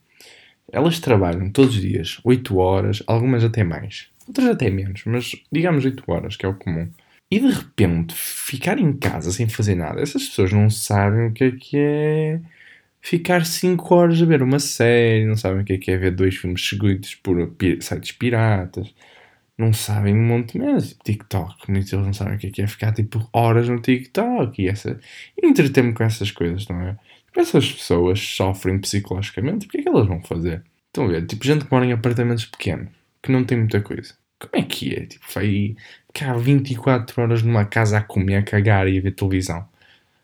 elas 0.73 1.01
trabalham 1.01 1.51
todos 1.51 1.75
os 1.75 1.81
dias 1.81 2.21
8 2.25 2.57
horas, 2.59 3.03
algumas 3.07 3.45
até 3.45 3.65
mais, 3.65 4.09
outras 4.27 4.49
até 4.49 4.71
menos, 4.71 5.03
mas 5.07 5.33
digamos 5.51 5.85
8 5.85 6.03
horas, 6.07 6.37
que 6.37 6.47
é 6.47 6.49
o 6.49 6.55
comum. 6.55 6.89
E 7.31 7.39
de 7.41 7.49
repente 7.51 8.15
ficar 8.15 8.79
em 8.79 8.93
casa 8.93 9.31
sem 9.31 9.49
fazer 9.49 9.75
nada, 9.75 10.01
essas 10.01 10.27
pessoas 10.27 10.53
não 10.53 10.71
sabem 10.71 11.29
o 11.29 11.33
que 11.33 11.45
é 11.45 11.51
que 11.53 11.77
é 11.77 12.41
ficar 13.01 13.45
5 13.45 13.95
horas 13.95 14.21
a 14.23 14.25
ver 14.25 14.43
uma 14.43 14.59
série, 14.59 15.27
não 15.27 15.37
sabem 15.37 15.63
o 15.63 15.65
que 15.65 15.75
é 15.75 15.79
que 15.79 15.91
é 15.91 15.97
ver 15.97 16.13
dois 16.13 16.37
filmes 16.37 16.67
seguidos 16.67 17.15
por 17.17 17.55
sites 17.81 18.13
piratas, 18.13 18.95
não 19.59 19.73
sabem 19.73 20.15
um 20.15 20.25
monte 20.27 20.53
tipo 20.53 21.05
TikTok, 21.05 21.71
muitos 21.71 21.91
deles 21.91 22.07
não 22.07 22.13
sabem 22.13 22.37
o 22.37 22.39
que 22.39 22.47
é 22.47 22.51
que 22.51 22.63
é 22.63 22.67
ficar 22.67 22.93
tipo 22.93 23.29
horas 23.33 23.69
no 23.69 23.81
TikTok 23.81 24.63
e, 24.63 24.69
essa, 24.69 25.01
entreter-me 25.43 25.93
com 25.93 26.05
essas 26.05 26.31
coisas, 26.31 26.67
não 26.69 26.81
é? 26.81 26.97
Essas 27.37 27.71
pessoas 27.73 28.21
sofrem 28.21 28.79
psicologicamente, 28.79 29.67
o 29.67 29.69
que 29.69 29.79
é 29.79 29.83
que 29.83 29.89
elas 29.89 30.07
vão 30.07 30.23
fazer? 30.23 30.63
Estão 30.87 31.05
a 31.05 31.09
ver? 31.09 31.27
Tipo, 31.27 31.45
gente 31.45 31.65
que 31.65 31.73
mora 31.73 31.87
em 31.87 31.93
apartamentos 31.93 32.47
pequenos, 32.47 32.89
que 33.23 33.31
não 33.31 33.45
tem 33.45 33.59
muita 33.59 33.81
coisa. 33.81 34.15
Como 34.39 34.53
é 34.55 34.63
que 34.63 34.95
é? 34.95 35.07
Tipo, 35.07 35.25
vai 35.35 35.77
ficar 36.07 36.39
24 36.39 37.23
horas 37.23 37.43
numa 37.43 37.65
casa 37.65 37.99
a 37.99 38.03
comer, 38.03 38.37
a 38.37 38.43
cagar 38.43 38.89
e 38.89 38.99
a 38.99 39.01
ver 39.01 39.13
televisão. 39.13 39.67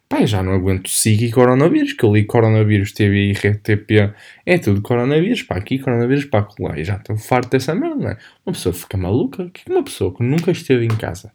Pai, 0.08 0.26
já 0.26 0.42
não 0.42 0.52
aguento 0.52 0.88
SIG 0.88 1.26
e 1.26 1.32
coronavírus, 1.32 1.92
que 1.92 2.04
eu 2.04 2.14
li 2.14 2.24
coronavírus, 2.24 2.92
TV 2.92 3.30
e 3.30 3.32
RTP, 3.32 4.14
é 4.46 4.58
tudo 4.58 4.82
coronavírus, 4.82 5.42
para 5.42 5.58
aqui, 5.58 5.78
coronavírus 5.78 6.26
para 6.26 6.46
lá. 6.60 6.78
E 6.78 6.84
já 6.84 6.96
estou 6.96 7.16
farto 7.16 7.50
dessa 7.50 7.74
merda, 7.74 7.96
não 7.96 8.10
é? 8.10 8.18
Uma 8.46 8.52
pessoa 8.52 8.72
fica 8.72 8.96
maluca. 8.96 9.44
O 9.44 9.50
que 9.50 9.62
é 9.68 9.74
uma 9.74 9.82
pessoa 9.82 10.14
que 10.14 10.22
nunca 10.22 10.52
esteve 10.52 10.84
em 10.84 10.96
casa, 10.96 11.32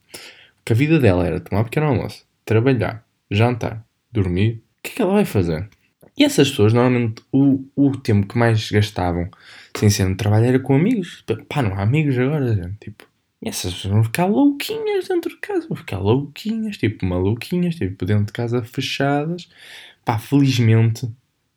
que 0.63 0.71
a 0.71 0.75
vida 0.75 0.99
dela 0.99 1.25
era 1.25 1.39
tomar 1.39 1.63
pequeno 1.65 1.87
almoço, 1.87 2.25
trabalhar, 2.45 3.03
jantar, 3.29 3.83
dormir, 4.11 4.63
que 4.83 4.91
é 4.91 4.95
que 4.95 5.01
ela 5.01 5.13
vai 5.13 5.25
fazer? 5.25 5.69
E 6.17 6.23
essas 6.23 6.49
pessoas, 6.49 6.73
normalmente, 6.73 7.23
o, 7.31 7.63
o 7.75 7.91
tempo 7.97 8.27
que 8.27 8.37
mais 8.37 8.69
gastavam 8.69 9.29
sem 9.77 9.89
ser 9.89 10.05
no 10.05 10.17
trabalho 10.17 10.45
era 10.45 10.59
com 10.59 10.75
amigos. 10.75 11.23
Pá, 11.47 11.61
não 11.61 11.73
há 11.75 11.81
amigos 11.81 12.17
agora, 12.17 12.53
gente. 12.53 12.77
Tipo, 12.79 13.07
e 13.41 13.47
essas 13.47 13.73
pessoas 13.73 13.93
vão 13.93 14.03
ficar 14.03 14.25
louquinhas 14.25 15.07
dentro 15.07 15.29
de 15.29 15.37
casa. 15.37 15.67
Vão 15.67 15.77
ficar 15.77 15.99
louquinhas, 15.99 16.77
tipo, 16.77 17.05
maluquinhas, 17.05 17.75
tipo, 17.75 18.05
dentro 18.05 18.25
de 18.25 18.33
casa 18.33 18.61
fechadas. 18.63 19.49
Pá, 20.03 20.19
felizmente, 20.19 21.09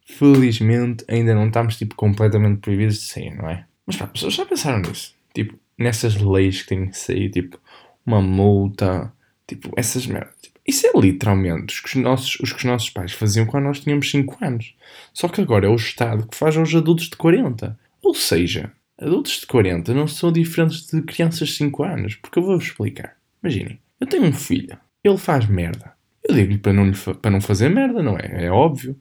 felizmente, 0.06 1.04
ainda 1.08 1.34
não 1.34 1.48
estamos, 1.48 1.76
tipo, 1.76 1.96
completamente 1.96 2.60
proibidos 2.60 3.00
de 3.00 3.06
sair, 3.06 3.34
não 3.34 3.48
é? 3.50 3.66
Mas 3.84 3.96
pá, 3.96 4.06
pessoas 4.06 4.34
já 4.34 4.46
pensaram 4.46 4.80
nisso? 4.80 5.14
Tipo, 5.34 5.58
nessas 5.76 6.14
leis 6.16 6.62
que 6.62 6.68
têm 6.68 6.88
que 6.88 6.96
sair, 6.98 7.30
tipo, 7.30 7.58
uma 8.06 8.20
multa, 8.22 9.12
tipo, 9.46 9.72
essas 9.76 10.06
merdas. 10.06 10.51
Isso 10.66 10.86
é 10.86 10.92
literalmente 10.94 11.74
os 11.74 11.80
que 11.80 11.88
os, 11.88 11.94
nossos, 11.96 12.38
os 12.40 12.52
que 12.52 12.58
os 12.58 12.64
nossos 12.64 12.90
pais 12.90 13.12
faziam 13.12 13.46
quando 13.46 13.64
nós 13.64 13.80
tínhamos 13.80 14.10
5 14.10 14.44
anos. 14.44 14.74
Só 15.12 15.28
que 15.28 15.40
agora 15.40 15.66
é 15.66 15.68
o 15.68 15.74
Estado 15.74 16.26
que 16.26 16.36
faz 16.36 16.56
aos 16.56 16.72
adultos 16.74 17.08
de 17.08 17.16
40. 17.16 17.78
Ou 18.00 18.14
seja, 18.14 18.72
adultos 18.96 19.40
de 19.40 19.46
40 19.46 19.92
não 19.92 20.06
são 20.06 20.30
diferentes 20.30 20.86
de 20.86 21.02
crianças 21.02 21.48
de 21.48 21.54
5 21.56 21.82
anos. 21.82 22.14
Porque 22.14 22.38
eu 22.38 22.44
vou-vos 22.44 22.64
explicar. 22.64 23.16
Imaginem, 23.42 23.80
eu 24.00 24.06
tenho 24.06 24.24
um 24.24 24.32
filho, 24.32 24.78
ele 25.02 25.18
faz 25.18 25.46
merda. 25.46 25.92
Eu 26.22 26.34
digo-lhe 26.34 26.58
para 26.58 26.72
não, 26.72 26.92
para 26.92 27.30
não 27.30 27.40
fazer 27.40 27.68
merda, 27.68 28.00
não 28.00 28.16
é? 28.16 28.46
É 28.46 28.50
óbvio. 28.50 28.96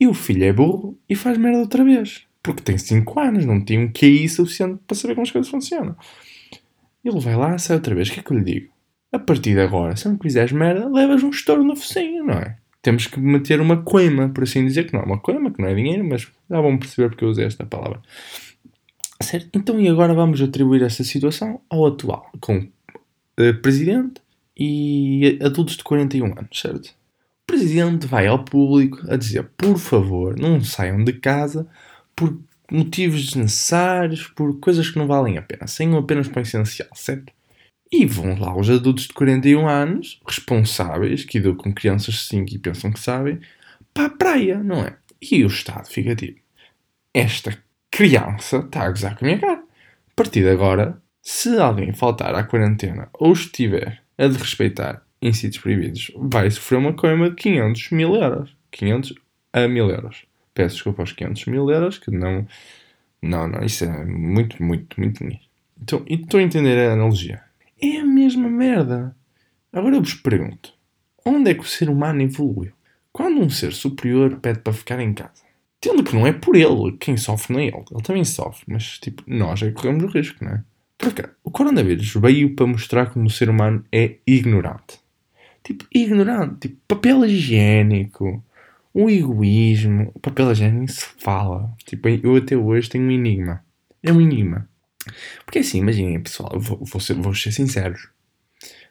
E 0.00 0.06
o 0.08 0.14
filho 0.14 0.44
é 0.44 0.52
burro 0.52 0.98
e 1.08 1.14
faz 1.14 1.38
merda 1.38 1.60
outra 1.60 1.84
vez. 1.84 2.26
Porque 2.42 2.62
tem 2.62 2.76
5 2.76 3.20
anos, 3.20 3.44
não 3.44 3.60
tem 3.60 3.78
um 3.78 3.92
QI 3.92 4.28
suficiente 4.28 4.80
para 4.84 4.96
saber 4.96 5.14
como 5.14 5.24
as 5.24 5.30
coisas 5.30 5.50
funcionam. 5.50 5.96
Ele 7.04 7.20
vai 7.20 7.36
lá, 7.36 7.56
sai 7.58 7.76
outra 7.76 7.94
vez. 7.94 8.08
O 8.08 8.12
que 8.12 8.20
é 8.20 8.22
que 8.22 8.32
eu 8.32 8.38
lhe 8.38 8.44
digo? 8.44 8.77
A 9.12 9.18
partir 9.18 9.54
de 9.54 9.60
agora, 9.60 9.96
se 9.96 10.08
não 10.08 10.18
quiseres 10.18 10.52
merda, 10.52 10.88
levas 10.88 11.22
um 11.22 11.30
estouro 11.30 11.64
no 11.64 11.74
focinho, 11.74 12.24
não 12.24 12.34
é? 12.34 12.58
Temos 12.82 13.06
que 13.06 13.18
meter 13.18 13.60
uma 13.60 13.82
coima, 13.82 14.28
por 14.28 14.44
assim 14.44 14.64
dizer, 14.64 14.86
que 14.86 14.92
não 14.92 15.00
é 15.00 15.04
uma 15.04 15.18
coima, 15.18 15.50
que 15.50 15.60
não 15.60 15.68
é 15.68 15.74
dinheiro, 15.74 16.04
mas 16.04 16.28
já 16.48 16.60
vão 16.60 16.78
perceber 16.78 17.08
porque 17.08 17.24
eu 17.24 17.28
usei 17.28 17.46
esta 17.46 17.64
palavra. 17.64 18.00
Certo? 19.20 19.48
Então, 19.54 19.80
e 19.80 19.88
agora 19.88 20.14
vamos 20.14 20.40
atribuir 20.40 20.82
esta 20.82 21.02
situação 21.02 21.60
ao 21.68 21.86
atual, 21.86 22.30
com 22.40 22.58
uh, 22.58 23.54
presidente 23.62 24.20
e 24.56 25.38
adultos 25.42 25.76
de 25.76 25.84
41 25.84 26.26
anos, 26.26 26.60
certo? 26.60 26.88
O 26.88 27.46
presidente 27.46 28.06
vai 28.06 28.26
ao 28.26 28.44
público 28.44 29.00
a 29.10 29.16
dizer, 29.16 29.48
por 29.56 29.78
favor, 29.78 30.38
não 30.38 30.62
saiam 30.62 31.02
de 31.02 31.14
casa 31.14 31.66
por 32.14 32.38
motivos 32.70 33.24
desnecessários, 33.24 34.28
por 34.28 34.60
coisas 34.60 34.90
que 34.90 34.98
não 34.98 35.06
valem 35.06 35.38
a 35.38 35.42
pena, 35.42 35.66
saiam 35.66 35.96
apenas 35.96 36.28
para 36.28 36.40
o 36.40 36.42
essencial, 36.42 36.88
certo? 36.94 37.32
E 37.90 38.04
vão 38.04 38.38
lá 38.38 38.54
os 38.56 38.68
adultos 38.68 39.04
de 39.04 39.14
41 39.14 39.66
anos, 39.66 40.20
responsáveis, 40.26 41.24
que 41.24 41.38
educam 41.38 41.72
crianças 41.72 42.14
de 42.14 42.20
5 42.24 42.54
e 42.54 42.58
pensam 42.58 42.92
que 42.92 43.00
sabem, 43.00 43.40
para 43.94 44.06
a 44.06 44.10
praia, 44.10 44.62
não 44.62 44.82
é? 44.82 44.96
E 45.20 45.42
o 45.42 45.46
Estado 45.46 45.88
fica 45.88 46.14
tipo: 46.14 46.40
esta 47.14 47.56
criança 47.90 48.58
está 48.58 48.82
a 48.82 48.90
gozar 48.90 49.16
com 49.16 49.24
a 49.24 49.28
minha 49.28 49.40
cara. 49.40 49.62
A 49.62 50.14
partir 50.14 50.42
de 50.42 50.50
agora, 50.50 51.00
se 51.22 51.58
alguém 51.58 51.92
faltar 51.92 52.34
à 52.34 52.44
quarentena 52.44 53.08
ou 53.14 53.32
estiver 53.32 54.02
a 54.16 54.26
desrespeitar 54.26 55.02
em 55.20 55.32
sítios 55.32 55.62
proibidos, 55.62 56.12
vai 56.16 56.50
sofrer 56.50 56.78
uma 56.78 56.92
coima 56.92 57.30
de 57.30 57.36
500 57.36 57.90
mil 57.90 58.14
euros. 58.14 58.56
500 58.70 59.14
a 59.52 59.66
1000 59.66 59.90
euros. 59.90 60.24
Peço 60.54 60.76
desculpa 60.76 61.02
aos 61.02 61.12
500 61.12 61.46
mil 61.46 61.70
euros, 61.70 61.98
que 61.98 62.10
não. 62.10 62.46
Não, 63.20 63.48
não, 63.48 63.64
isso 63.64 63.84
é 63.84 64.04
muito, 64.04 64.62
muito, 64.62 64.98
muito 65.00 65.18
dinheiro. 65.18 65.42
Então, 65.80 66.04
estou 66.06 66.38
a 66.38 66.42
entender 66.42 66.78
a 66.78 66.92
analogia. 66.92 67.42
É 67.80 67.98
a 67.98 68.04
mesma 68.04 68.48
merda. 68.48 69.16
Agora 69.72 69.96
eu 69.96 70.02
vos 70.02 70.14
pergunto: 70.14 70.72
onde 71.24 71.50
é 71.50 71.54
que 71.54 71.60
o 71.60 71.64
ser 71.64 71.88
humano 71.88 72.22
evoluiu? 72.22 72.72
Quando 73.12 73.40
um 73.40 73.50
ser 73.50 73.72
superior 73.72 74.38
pede 74.40 74.60
para 74.60 74.72
ficar 74.72 75.00
em 75.00 75.12
casa? 75.12 75.42
Tendo 75.80 76.02
que 76.02 76.14
não 76.14 76.26
é 76.26 76.32
por 76.32 76.56
ele, 76.56 76.96
quem 76.98 77.16
sofre 77.16 77.52
não 77.52 77.60
é 77.60 77.66
ele. 77.66 77.84
Ele 77.90 78.02
também 78.02 78.24
sofre, 78.24 78.64
mas 78.68 78.98
tipo, 78.98 79.22
nós 79.26 79.62
é 79.62 79.66
que 79.66 79.72
corremos 79.72 80.04
o 80.04 80.06
risco, 80.08 80.44
não 80.44 80.52
é? 80.52 80.64
Porque 80.96 81.24
o 81.44 81.50
coronavírus 81.50 82.12
veio 82.14 82.56
para 82.56 82.66
mostrar 82.66 83.06
como 83.06 83.26
o 83.26 83.30
ser 83.30 83.48
humano 83.48 83.84
é 83.92 84.16
ignorante. 84.26 84.98
Tipo, 85.62 85.86
ignorante. 85.94 86.68
Tipo, 86.68 86.76
papel 86.88 87.24
higiênico, 87.24 88.42
o 88.92 89.08
egoísmo. 89.08 90.10
O 90.14 90.18
papel 90.18 90.50
higiênico 90.50 90.90
se 90.90 91.06
fala. 91.18 91.72
Tipo, 91.84 92.08
eu 92.08 92.36
até 92.36 92.56
hoje 92.56 92.88
tenho 92.88 93.04
um 93.04 93.10
enigma. 93.12 93.64
É 94.02 94.12
um 94.12 94.20
enigma. 94.20 94.68
Porque 95.44 95.60
assim, 95.60 95.78
imaginem, 95.78 96.20
pessoal, 96.20 96.58
vou, 96.58 96.78
vou, 96.84 97.00
ser, 97.00 97.14
vou 97.14 97.34
ser. 97.34 97.52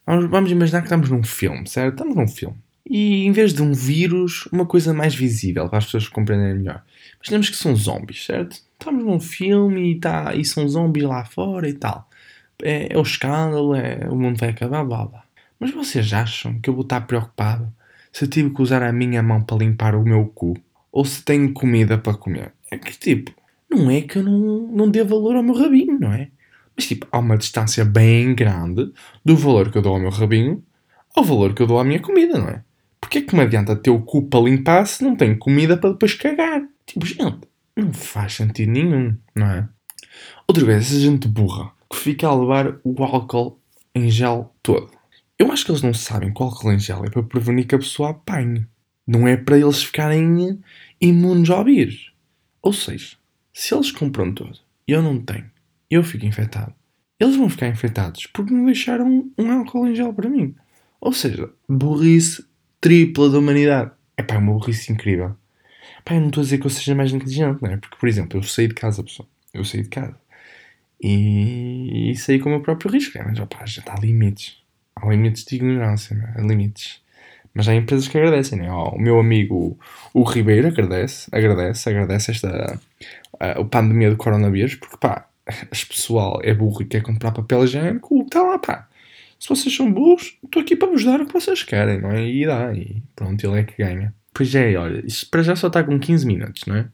Vamos, 0.06 0.30
vamos 0.30 0.52
imaginar 0.52 0.82
que 0.82 0.88
estamos 0.88 1.10
num 1.10 1.24
filme, 1.24 1.68
certo? 1.68 1.94
Estamos 1.94 2.16
num 2.16 2.28
filme. 2.28 2.58
E 2.90 3.26
em 3.26 3.32
vez 3.32 3.54
de 3.54 3.62
um 3.62 3.74
vírus, 3.74 4.48
uma 4.52 4.66
coisa 4.66 4.94
mais 4.94 5.14
visível 5.14 5.68
para 5.68 5.80
as 5.80 5.86
pessoas 5.86 6.08
compreenderem 6.08 6.56
melhor. 6.56 6.84
Imaginemos 7.16 7.50
que 7.50 7.58
são 7.58 7.76
zombies, 7.76 8.26
certo? 8.26 8.62
Estamos 8.80 9.04
num 9.04 9.20
filme 9.20 9.92
e, 9.92 10.00
tá, 10.00 10.34
e 10.34 10.46
são 10.46 10.68
zombies 10.68 11.06
lá 11.06 11.26
fora 11.26 11.68
e 11.68 11.74
tal. 11.74 12.10
É, 12.64 12.94
é 12.94 12.98
o 12.98 13.02
escândalo, 13.02 13.76
é, 13.76 14.08
o 14.10 14.16
mundo 14.16 14.38
vai 14.38 14.50
acabar, 14.50 14.86
blá 14.86 15.06
blá. 15.06 15.24
Mas 15.60 15.72
vocês 15.72 16.14
acham 16.14 16.60
que 16.60 16.70
eu 16.70 16.74
vou 16.74 16.84
estar 16.84 17.02
preocupado 17.02 17.72
se 18.12 18.24
eu 18.24 18.30
tive 18.30 18.52
que 18.52 18.62
usar 18.62 18.82
a 18.82 18.94
minha 18.94 19.22
mão 19.22 19.44
para 19.44 19.58
limpar 19.58 19.94
o 19.96 20.04
meu 20.04 20.26
cu? 20.28 20.54
Ou 20.92 21.04
se 21.04 21.24
tenho 21.24 21.52
comida 21.52 21.98
para 21.98 22.14
comer? 22.14 22.54
É 22.72 22.78
que 22.78 22.98
tipo, 22.98 23.32
não 23.70 23.90
é 23.90 24.02
que 24.02 24.18
eu 24.18 24.24
não, 24.24 24.68
não 24.68 24.90
dê 24.90 25.04
valor 25.04 25.36
ao 25.36 25.44
meu 25.44 25.56
rabinho, 25.56 26.00
não 26.00 26.14
é? 26.14 26.30
Mas 26.76 26.88
tipo, 26.88 27.08
há 27.12 27.20
uma 27.20 27.38
distância 27.38 27.84
bem 27.84 28.36
grande 28.36 28.92
do 29.26 29.36
valor 29.36 29.72
que 29.72 29.78
eu 29.78 29.82
dou 29.82 29.94
ao 29.94 30.00
meu 30.00 30.12
rabinho 30.12 30.64
ao 31.18 31.24
valor 31.24 31.54
que 31.54 31.64
eu 31.64 31.68
dou 31.68 31.80
à 31.80 31.84
minha 31.84 32.00
comida, 32.00 32.38
não 32.38 32.48
é? 32.48 32.64
Porque 33.02 33.20
é 33.20 33.22
que 33.22 33.36
me 33.36 33.42
adianta 33.42 33.76
ter 33.76 33.90
o 33.90 34.02
cu 34.02 34.28
para 34.28 34.42
limpar 34.42 34.86
se 34.86 35.04
não 35.04 35.16
tenho 35.16 35.38
comida 35.38 35.76
para 35.76 35.92
depois 35.92 36.14
cagar? 36.14 36.62
Tipo, 36.86 37.06
gente, 37.06 37.40
não 37.76 37.92
faz 37.92 38.36
sentido 38.36 38.72
nenhum, 38.72 39.18
não 39.36 39.48
é? 39.48 39.68
Outra 40.48 40.64
vez, 40.64 40.86
essa 40.86 41.00
gente 41.00 41.28
burra 41.28 41.72
que 41.90 41.98
fica 41.98 42.28
a 42.28 42.36
levar 42.36 42.80
o 42.84 43.04
álcool 43.04 43.60
em 43.96 44.12
gel 44.12 44.54
todo. 44.62 44.92
Eu 45.40 45.52
acho 45.52 45.66
que 45.66 45.72
eles 45.72 45.82
não 45.82 45.94
sabem 45.94 46.34
que 46.34 46.42
o 46.42 46.46
álcool 46.46 46.72
em 46.72 46.80
gel 46.80 47.04
é 47.06 47.10
para 47.10 47.24
prevenir 47.24 47.66
que 47.66 47.76
a 47.76 47.80
pessoa 47.80 48.12
apanhe. 48.12 48.68
Não 49.06 49.28
é 49.28 49.38
para 49.38 49.58
eles 49.58 49.84
ficarem 49.84 50.60
imunes 51.00 51.50
ao 51.50 51.64
vírus. 51.64 52.12
Ou 52.62 52.74
seja, 52.74 53.16
se 53.58 53.74
eles 53.74 53.90
compram 53.90 54.32
todo 54.32 54.60
e 54.88 54.92
eu 54.92 55.02
não 55.02 55.20
tenho, 55.20 55.50
eu 55.90 56.04
fico 56.04 56.28
infectado, 56.28 56.72
eles 57.20 57.36
vão 57.36 57.50
ficar 57.50 57.68
infectados 57.68 58.28
porque 58.28 58.54
me 58.54 58.64
deixaram 58.68 59.32
um 59.36 59.52
álcool 59.52 59.88
em 59.88 59.96
gel 59.96 60.14
para 60.14 60.30
mim. 60.30 60.54
Ou 61.02 61.12
seja, 61.12 61.50
burrice 61.68 62.46
tripla 62.80 63.32
da 63.32 63.40
humanidade. 63.40 63.90
É 64.16 64.22
pá, 64.22 64.38
uma 64.38 64.54
burrice 64.54 64.94
incrível. 64.94 65.36
Pá, 66.06 66.14
eu 66.14 66.20
não 66.20 66.28
estou 66.28 66.42
a 66.42 66.44
dizer 66.44 66.60
que 66.60 66.68
eu 66.68 66.70
seja 66.70 66.94
mais 66.94 67.12
inteligente, 67.12 67.60
não 67.60 67.72
é? 67.72 67.78
Porque, 67.78 67.98
por 67.98 68.08
exemplo, 68.08 68.38
eu 68.38 68.44
saí 68.44 68.68
de 68.68 68.76
casa, 68.76 69.04
pessoal. 69.04 69.28
Eu 69.52 69.66
saí 69.66 69.82
de 69.82 69.90
casa. 69.90 70.16
E, 71.02 72.12
e 72.12 72.16
saí 72.16 72.38
com 72.38 72.50
o 72.50 72.52
meu 72.52 72.62
próprio 72.62 72.92
risco. 72.92 73.18
Né? 73.18 73.26
Mas, 73.28 73.40
opá, 73.40 73.66
já 73.66 73.82
há 73.88 74.00
limites. 74.00 74.58
Há 74.96 75.10
limites 75.10 75.44
de 75.44 75.56
ignorância, 75.56 76.16
não 76.16 76.28
é? 76.28 76.34
Há 76.38 76.42
limites. 76.42 77.02
Mas 77.54 77.68
há 77.68 77.76
empresas 77.76 78.08
que 78.08 78.18
agradecem, 78.18 78.60
né? 78.60 78.72
Oh, 78.72 78.96
o 78.96 79.00
meu 79.00 79.20
amigo 79.20 79.78
o 80.14 80.24
Ribeiro 80.24 80.68
agradece, 80.68 81.30
agradece, 81.32 81.90
agradece 81.90 82.32
esta 82.32 82.80
a, 83.40 83.64
pandemia 83.64 84.10
do 84.10 84.18
coronavírus, 84.18 84.76
porque 84.76 84.98
pá, 84.98 85.28
as 85.72 85.84
pessoal 85.84 86.40
é 86.44 86.54
burro 86.54 86.82
e 86.82 86.86
quer 86.86 87.02
comprar 87.02 87.32
papel 87.32 87.64
higiênico, 87.64 88.22
está 88.22 88.42
lá, 88.42 88.60
pá. 88.60 88.88
Se 89.40 89.50
vocês 89.50 89.76
são 89.76 89.92
burros, 89.92 90.38
estou 90.44 90.62
aqui 90.62 90.76
para 90.76 90.90
vos 90.90 91.04
dar 91.04 91.22
o 91.22 91.26
que 91.26 91.34
vocês 91.34 91.64
querem, 91.64 92.02
não 92.02 92.12
é? 92.12 92.28
E 92.28 92.46
dá, 92.46 92.74
e 92.74 93.04
pronto, 93.16 93.46
ele 93.46 93.60
é 93.60 93.64
que 93.64 93.78
ganha. 93.78 94.14
Pois 94.34 94.54
é, 94.56 94.76
olha, 94.76 95.06
isto 95.06 95.30
para 95.30 95.44
já 95.44 95.56
só 95.56 95.68
está 95.68 95.84
com 95.84 96.00
15 96.00 96.26
minutos, 96.26 96.64
não 96.66 96.76
é? 96.76 96.88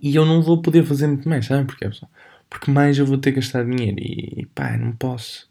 E 0.00 0.14
eu 0.14 0.24
não 0.24 0.42
vou 0.42 0.60
poder 0.60 0.84
fazer 0.84 1.06
muito 1.06 1.28
mais, 1.28 1.46
sabe 1.46 1.66
porquê, 1.66 1.86
pessoal? 1.86 2.10
Porque 2.48 2.70
mais 2.70 2.98
eu 2.98 3.06
vou 3.06 3.18
ter 3.18 3.32
que 3.32 3.40
gastar 3.40 3.64
dinheiro 3.64 3.98
e 3.98 4.46
pá, 4.54 4.76
não 4.76 4.92
posso. 4.92 5.48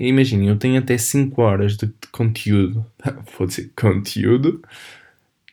Imaginem, 0.00 0.48
eu 0.48 0.56
tenho 0.56 0.78
até 0.78 0.96
5 0.96 1.40
horas 1.42 1.76
de, 1.76 1.86
de 1.86 2.08
conteúdo, 2.12 2.86
vou 3.36 3.46
dizer 3.46 3.72
conteúdo, 3.76 4.62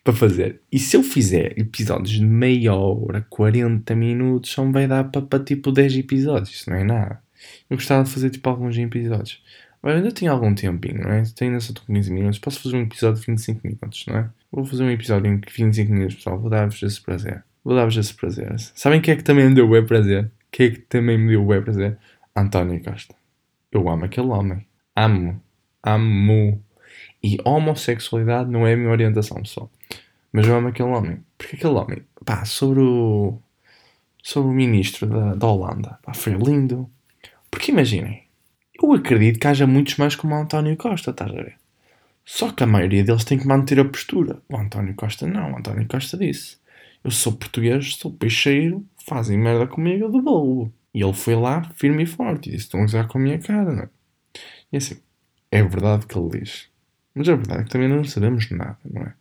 para 0.03 0.13
fazer. 0.13 0.61
E 0.71 0.79
se 0.79 0.95
eu 0.95 1.03
fizer 1.03 1.57
episódios 1.57 2.11
de 2.11 2.25
meia 2.25 2.73
hora, 2.73 3.25
40 3.29 3.95
minutos, 3.95 4.51
só 4.51 4.65
me 4.65 4.71
vai 4.71 4.87
dar 4.87 5.05
para, 5.05 5.21
para 5.21 5.43
tipo 5.43 5.71
10 5.71 5.97
episódios, 5.97 6.51
isso 6.51 6.69
não 6.69 6.77
é 6.77 6.83
nada. 6.83 7.21
Eu 7.69 7.77
gostava 7.77 8.03
de 8.03 8.09
fazer 8.09 8.29
tipo 8.29 8.49
alguns 8.49 8.77
episódios. 8.77 9.41
Mas 9.81 9.95
ainda 9.95 10.11
tenho 10.11 10.31
algum 10.31 10.53
tempinho, 10.53 11.01
não 11.01 11.11
é? 11.11 11.23
Tenho 11.35 11.51
ainda 11.51 11.61
só 11.61 11.73
15 11.73 12.11
minutos, 12.11 12.39
posso 12.39 12.61
fazer 12.61 12.75
um 12.77 12.81
episódio 12.81 13.19
de 13.19 13.27
25 13.27 13.61
minutos, 13.63 14.05
não 14.07 14.17
é? 14.17 14.29
Vou 14.51 14.65
fazer 14.65 14.83
um 14.83 14.91
episódio 14.91 15.31
em 15.31 15.39
25 15.39 15.91
minutos, 15.91 16.15
pessoal, 16.15 16.39
vou 16.39 16.49
dar-vos 16.49 16.81
esse 16.83 17.01
prazer. 17.01 17.43
Vou 17.63 17.75
dar-vos 17.75 17.97
esse 17.97 18.13
prazer. 18.13 18.53
Sabem 18.75 19.01
quem 19.01 19.13
é 19.13 19.17
que 19.17 19.23
também 19.23 19.47
me 19.47 19.55
deu 19.55 19.71
o 19.71 19.85
prazer? 19.85 20.31
Quem 20.51 20.67
é 20.67 20.69
que 20.71 20.79
também 20.81 21.17
me 21.17 21.29
deu 21.29 21.47
o 21.47 21.61
prazer? 21.61 21.97
António 22.35 22.81
Costa. 22.83 23.20
Eu 23.71 23.87
amo 23.89 24.05
aquele 24.05 24.27
homem. 24.27 24.65
Amo. 24.95 25.41
Amo. 25.83 26.63
E 27.23 27.37
homossexualidade 27.45 28.49
não 28.49 28.67
é 28.67 28.73
a 28.73 28.77
minha 28.77 28.89
orientação, 28.89 29.41
pessoal. 29.41 29.71
Mas 30.31 30.47
eu 30.47 30.55
amo 30.55 30.69
aquele 30.69 30.89
homem. 30.89 31.23
Porque 31.37 31.55
aquele 31.55 31.73
homem, 31.73 32.03
pá, 32.25 32.45
sobre 32.45 32.81
o. 32.81 33.39
sobre 34.21 34.51
o 34.51 34.53
ministro 34.53 35.07
da, 35.07 35.35
da 35.35 35.47
Holanda, 35.47 35.99
pá, 36.03 36.13
foi 36.13 36.33
lindo. 36.33 36.89
Porque 37.49 37.71
imaginem, 37.71 38.23
eu 38.81 38.93
acredito 38.93 39.39
que 39.39 39.47
haja 39.47 39.67
muitos 39.67 39.97
mais 39.97 40.15
como 40.15 40.33
o 40.33 40.37
António 40.37 40.75
Costa, 40.77 41.11
estás 41.11 41.31
a 41.31 41.35
ver? 41.35 41.57
Só 42.25 42.51
que 42.51 42.63
a 42.63 42.67
maioria 42.67 43.03
deles 43.03 43.23
tem 43.25 43.37
que 43.37 43.47
manter 43.47 43.79
a 43.79 43.85
postura. 43.85 44.41
O 44.49 44.57
António 44.57 44.95
Costa 44.95 45.27
não. 45.27 45.53
O 45.53 45.57
António 45.57 45.87
Costa 45.87 46.17
disse: 46.17 46.57
Eu 47.03 47.11
sou 47.11 47.33
português, 47.33 47.95
sou 47.95 48.11
peixeiro, 48.11 48.85
fazem 49.05 49.37
merda 49.37 49.67
comigo, 49.67 50.05
eu 50.05 50.11
devolvo. 50.11 50.73
E 50.93 51.03
ele 51.03 51.13
foi 51.13 51.35
lá, 51.35 51.63
firme 51.75 52.03
e 52.03 52.05
forte, 52.05 52.49
e 52.49 52.51
disse: 52.53 52.65
Estão 52.65 52.81
a 52.81 52.85
usar 52.85 53.07
com 53.07 53.17
a 53.17 53.21
minha 53.21 53.39
cara, 53.39 53.71
não 53.71 53.83
é? 53.83 53.89
E 54.71 54.77
assim, 54.77 54.99
é 55.49 55.63
verdade 55.63 56.05
que 56.05 56.17
ele 56.17 56.39
diz. 56.39 56.69
Mas 57.13 57.27
é 57.27 57.35
verdade 57.35 57.65
que 57.65 57.69
também 57.69 57.89
não 57.89 58.03
sabemos 58.03 58.49
nada, 58.51 58.77
não 58.85 59.01
é? 59.01 59.13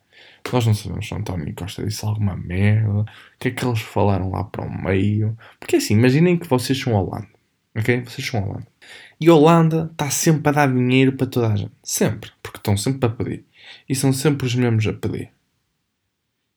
Nós 0.53 0.67
não 0.67 0.75
sabemos 0.75 1.07
se 1.07 1.15
António 1.15 1.55
Costa 1.55 1.85
disse 1.85 2.05
alguma 2.05 2.37
merda, 2.37 3.01
o 3.01 3.07
que 3.39 3.49
é 3.49 3.51
que 3.51 3.65
eles 3.65 3.81
falaram 3.81 4.31
lá 4.31 4.45
para 4.45 4.65
o 4.65 4.85
meio. 4.85 5.37
Porque 5.59 5.77
assim, 5.77 5.95
imaginem 5.95 6.39
que 6.39 6.49
vocês 6.49 6.79
são 6.79 6.95
Holanda, 6.95 7.29
ok? 7.77 8.03
Vocês 8.03 8.27
são 8.27 8.43
Holanda. 8.43 8.67
E 9.21 9.29
a 9.29 9.35
Holanda 9.35 9.89
está 9.93 10.11
sempre 10.11 10.49
a 10.49 10.53
dar 10.53 10.73
dinheiro 10.73 11.13
para 11.13 11.27
toda 11.27 11.53
a 11.53 11.57
gente. 11.57 11.73
Sempre. 11.83 12.31
Porque 12.43 12.59
estão 12.59 12.77
sempre 12.77 13.07
a 13.07 13.13
pedir. 13.13 13.45
E 13.89 13.95
são 13.95 14.13
sempre 14.13 14.47
os 14.47 14.55
mesmos 14.55 14.87
a 14.87 14.93
pedir. 14.93 15.31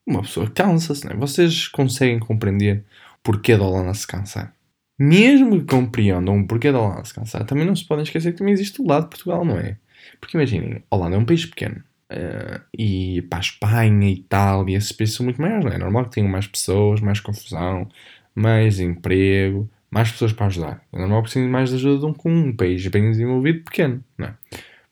Uma 0.06 0.22
pessoa 0.22 0.50
cansa-se, 0.50 1.04
não 1.04 1.12
é? 1.12 1.16
Vocês 1.16 1.68
conseguem 1.68 2.18
compreender 2.18 2.84
o 3.16 3.18
porquê 3.22 3.56
da 3.56 3.64
Holanda 3.64 3.94
se 3.94 4.06
cansar? 4.06 4.54
Mesmo 4.98 5.58
que 5.60 5.66
compreendam 5.66 6.38
o 6.38 6.46
porquê 6.46 6.70
da 6.70 6.80
Holanda 6.80 7.04
se 7.04 7.14
cansar, 7.14 7.44
também 7.44 7.66
não 7.66 7.74
se 7.74 7.84
podem 7.84 8.04
esquecer 8.04 8.32
que 8.32 8.38
também 8.38 8.54
existe 8.54 8.80
o 8.80 8.86
lado 8.86 9.04
de 9.04 9.10
Portugal, 9.10 9.44
não 9.44 9.58
é? 9.58 9.76
Porque 10.20 10.36
imaginem, 10.36 10.82
Holanda 10.90 11.16
é 11.16 11.18
um 11.18 11.24
país 11.24 11.44
pequeno. 11.46 11.82
Uh, 12.10 12.60
e 12.78 13.22
para 13.22 13.38
a 13.38 13.40
Espanha, 13.40 14.10
Itália, 14.10 14.76
esses 14.76 14.92
países 14.92 15.16
são 15.16 15.24
muito 15.24 15.40
maiores, 15.40 15.64
não 15.64 15.72
é? 15.72 15.74
é 15.74 15.78
normal 15.78 16.04
que 16.04 16.12
tenham 16.12 16.28
mais 16.28 16.46
pessoas, 16.46 17.00
mais 17.00 17.18
confusão, 17.18 17.88
mais 18.34 18.78
emprego, 18.78 19.68
mais 19.90 20.12
pessoas 20.12 20.32
para 20.32 20.46
ajudar. 20.46 20.82
É 20.92 20.98
normal 20.98 21.22
que 21.22 21.30
precisem 21.30 21.48
mais 21.48 21.70
de 21.70 21.76
ajuda 21.76 22.12
com 22.14 22.30
um 22.30 22.56
país 22.56 22.86
bem 22.86 23.10
desenvolvido 23.10 23.64
pequeno, 23.64 24.04
não 24.18 24.28
é? 24.28 24.34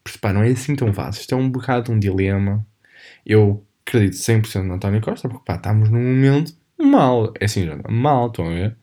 Porque, 0.02 0.18
pá, 0.18 0.32
não 0.32 0.42
é 0.42 0.48
assim 0.50 0.74
tão 0.74 0.92
fácil. 0.92 1.20
Isto 1.20 1.34
é 1.34 1.38
um 1.38 1.50
bocado 1.50 1.92
um 1.92 1.98
dilema. 1.98 2.66
Eu 3.24 3.64
acredito 3.86 4.14
100% 4.16 4.62
no 4.62 4.74
António 4.74 5.00
Costa, 5.00 5.28
porque, 5.28 5.44
pá, 5.44 5.56
estamos 5.56 5.90
num 5.90 6.00
momento 6.00 6.54
mal. 6.80 7.32
É 7.40 7.44
assim, 7.44 7.66
já, 7.66 7.76
mal, 7.88 8.28
estão 8.28 8.46
a 8.46 8.50
ver? 8.50 8.76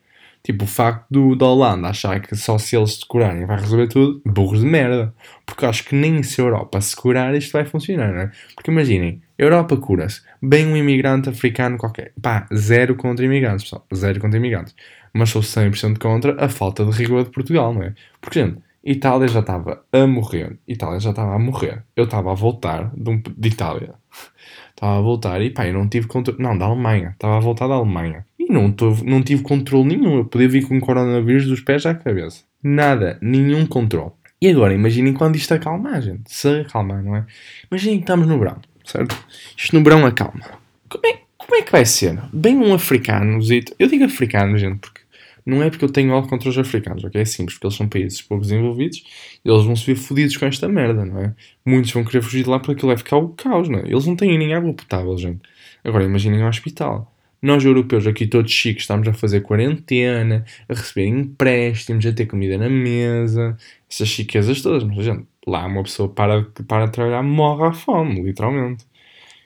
Tipo, 0.43 0.63
o 0.63 0.67
facto 0.67 1.05
do, 1.11 1.35
da 1.35 1.45
Holanda 1.45 1.89
achar 1.89 2.19
que 2.21 2.35
só 2.35 2.57
se 2.57 2.75
eles 2.75 2.95
se 2.95 3.05
curarem 3.05 3.45
vai 3.45 3.59
resolver 3.59 3.87
tudo, 3.87 4.21
burros 4.25 4.61
de 4.61 4.65
merda. 4.65 5.13
Porque 5.45 5.65
acho 5.65 5.83
que 5.83 5.95
nem 5.95 6.23
se 6.23 6.39
a 6.41 6.45
Europa 6.45 6.79
se 6.81 6.95
curar 6.95 7.35
isto 7.35 7.51
vai 7.51 7.65
funcionar, 7.65 8.13
não 8.13 8.21
é? 8.21 8.31
Porque 8.55 8.71
imaginem, 8.71 9.21
Europa 9.37 9.75
cura-se. 9.77 10.21
Bem 10.41 10.65
um 10.67 10.77
imigrante 10.77 11.29
africano 11.29 11.77
qualquer. 11.77 12.13
Pá, 12.21 12.47
zero 12.53 12.95
contra 12.95 13.25
imigrantes, 13.25 13.65
pessoal. 13.65 13.85
Zero 13.93 14.19
contra 14.19 14.37
imigrantes. 14.37 14.75
Mas 15.13 15.29
sou 15.29 15.41
100% 15.41 15.97
contra 15.97 16.43
a 16.43 16.47
falta 16.47 16.85
de 16.85 16.91
rigor 16.91 17.23
de 17.23 17.31
Portugal, 17.31 17.73
não 17.73 17.83
é? 17.83 17.93
Porque, 18.21 18.39
gente, 18.39 18.59
Itália 18.83 19.27
já 19.27 19.41
estava 19.41 19.83
a 19.91 20.07
morrer. 20.07 20.57
Itália 20.67 20.99
já 20.99 21.09
estava 21.09 21.35
a 21.35 21.39
morrer. 21.39 21.83
Eu 21.95 22.05
estava 22.05 22.31
a 22.31 22.35
voltar 22.35 22.91
de, 22.95 23.09
um, 23.09 23.21
de 23.21 23.49
Itália. 23.49 23.93
Estava 24.69 24.97
a 24.97 25.01
voltar 25.01 25.41
e 25.41 25.49
pá, 25.49 25.67
eu 25.67 25.73
não 25.73 25.89
tive 25.89 26.07
controle. 26.07 26.41
Não, 26.41 26.57
da 26.57 26.65
Alemanha. 26.65 27.09
Estava 27.09 27.35
a 27.35 27.39
voltar 27.41 27.67
da 27.67 27.73
Alemanha. 27.73 28.25
Não, 28.49 28.71
tô, 28.71 28.95
não 29.05 29.21
tive 29.21 29.43
controle 29.43 29.95
nenhum. 29.95 30.17
Eu 30.17 30.25
podia 30.25 30.49
vir 30.49 30.67
com 30.67 30.79
coronavírus 30.79 31.45
dos 31.45 31.61
pés 31.61 31.85
à 31.85 31.93
cabeça. 31.93 32.43
Nada. 32.63 33.19
Nenhum 33.21 33.65
controle. 33.67 34.11
E 34.41 34.49
agora, 34.49 34.73
imaginem 34.73 35.13
quando 35.13 35.35
isto 35.35 35.53
acalmar, 35.53 36.01
gente. 36.01 36.33
Se 36.33 36.61
acalmar, 36.61 37.03
não 37.03 37.15
é? 37.15 37.25
Imaginem 37.69 37.97
que 37.97 38.03
estamos 38.03 38.25
no 38.25 38.39
verão, 38.39 38.57
certo? 38.85 39.15
Isto 39.55 39.77
no 39.77 39.83
verão 39.83 40.05
acalma. 40.05 40.41
Como 40.87 41.05
é, 41.05 41.19
como 41.37 41.55
é 41.55 41.61
que 41.61 41.71
vai 41.71 41.85
ser? 41.85 42.17
Bem 42.33 42.57
um 42.57 42.73
africano, 42.73 43.39
eu 43.77 43.87
digo 43.87 44.05
africano, 44.05 44.57
gente, 44.57 44.79
porque 44.79 45.01
não 45.45 45.61
é 45.61 45.69
porque 45.69 45.83
eu 45.83 45.89
tenho 45.89 46.13
algo 46.13 46.27
contra 46.27 46.47
os 46.47 46.57
africanos, 46.57 47.03
ok? 47.03 47.19
É 47.19 47.25
simples, 47.25 47.55
porque 47.55 47.67
eles 47.67 47.75
são 47.75 47.89
países 47.89 48.21
pouco 48.21 48.43
desenvolvidos 48.43 49.03
e 49.43 49.49
eles 49.49 49.65
vão 49.65 49.75
se 49.75 49.85
ver 49.85 49.95
fodidos 49.95 50.37
com 50.37 50.45
esta 50.45 50.69
merda, 50.69 51.03
não 51.03 51.19
é? 51.19 51.35
Muitos 51.65 51.91
vão 51.91 52.05
querer 52.05 52.21
fugir 52.21 52.43
de 52.43 52.49
lá 52.49 52.59
porque 52.59 52.73
aquilo 52.73 52.87
vai 52.87 52.97
ficar 52.97 53.17
o 53.17 53.29
caos, 53.29 53.67
não 53.67 53.79
é? 53.79 53.87
Eles 53.87 54.05
não 54.05 54.15
têm 54.15 54.37
nem 54.37 54.53
água 54.53 54.73
potável, 54.73 55.17
gente. 55.17 55.41
Agora 55.83 56.05
imaginem 56.05 56.43
um 56.43 56.47
hospital. 56.47 57.13
Nós, 57.41 57.63
europeus, 57.63 58.05
aqui 58.05 58.27
todos 58.27 58.51
chiques, 58.51 58.83
estamos 58.83 59.07
a 59.07 59.13
fazer 59.13 59.41
quarentena, 59.41 60.45
a 60.67 60.73
receber 60.73 61.07
empréstimos, 61.07 62.05
a 62.05 62.13
ter 62.13 62.25
comida 62.25 62.57
na 62.57 62.69
mesa, 62.69 63.55
essas 63.89 64.09
chiquezas 64.09 64.61
todas. 64.61 64.83
Mas, 64.83 65.05
gente, 65.05 65.25
lá 65.47 65.65
uma 65.65 65.83
pessoa 65.83 66.09
para, 66.09 66.43
para 66.67 66.85
de 66.85 66.91
trabalhar 66.91 67.23
morre 67.23 67.67
à 67.67 67.73
fome, 67.73 68.21
literalmente. 68.21 68.85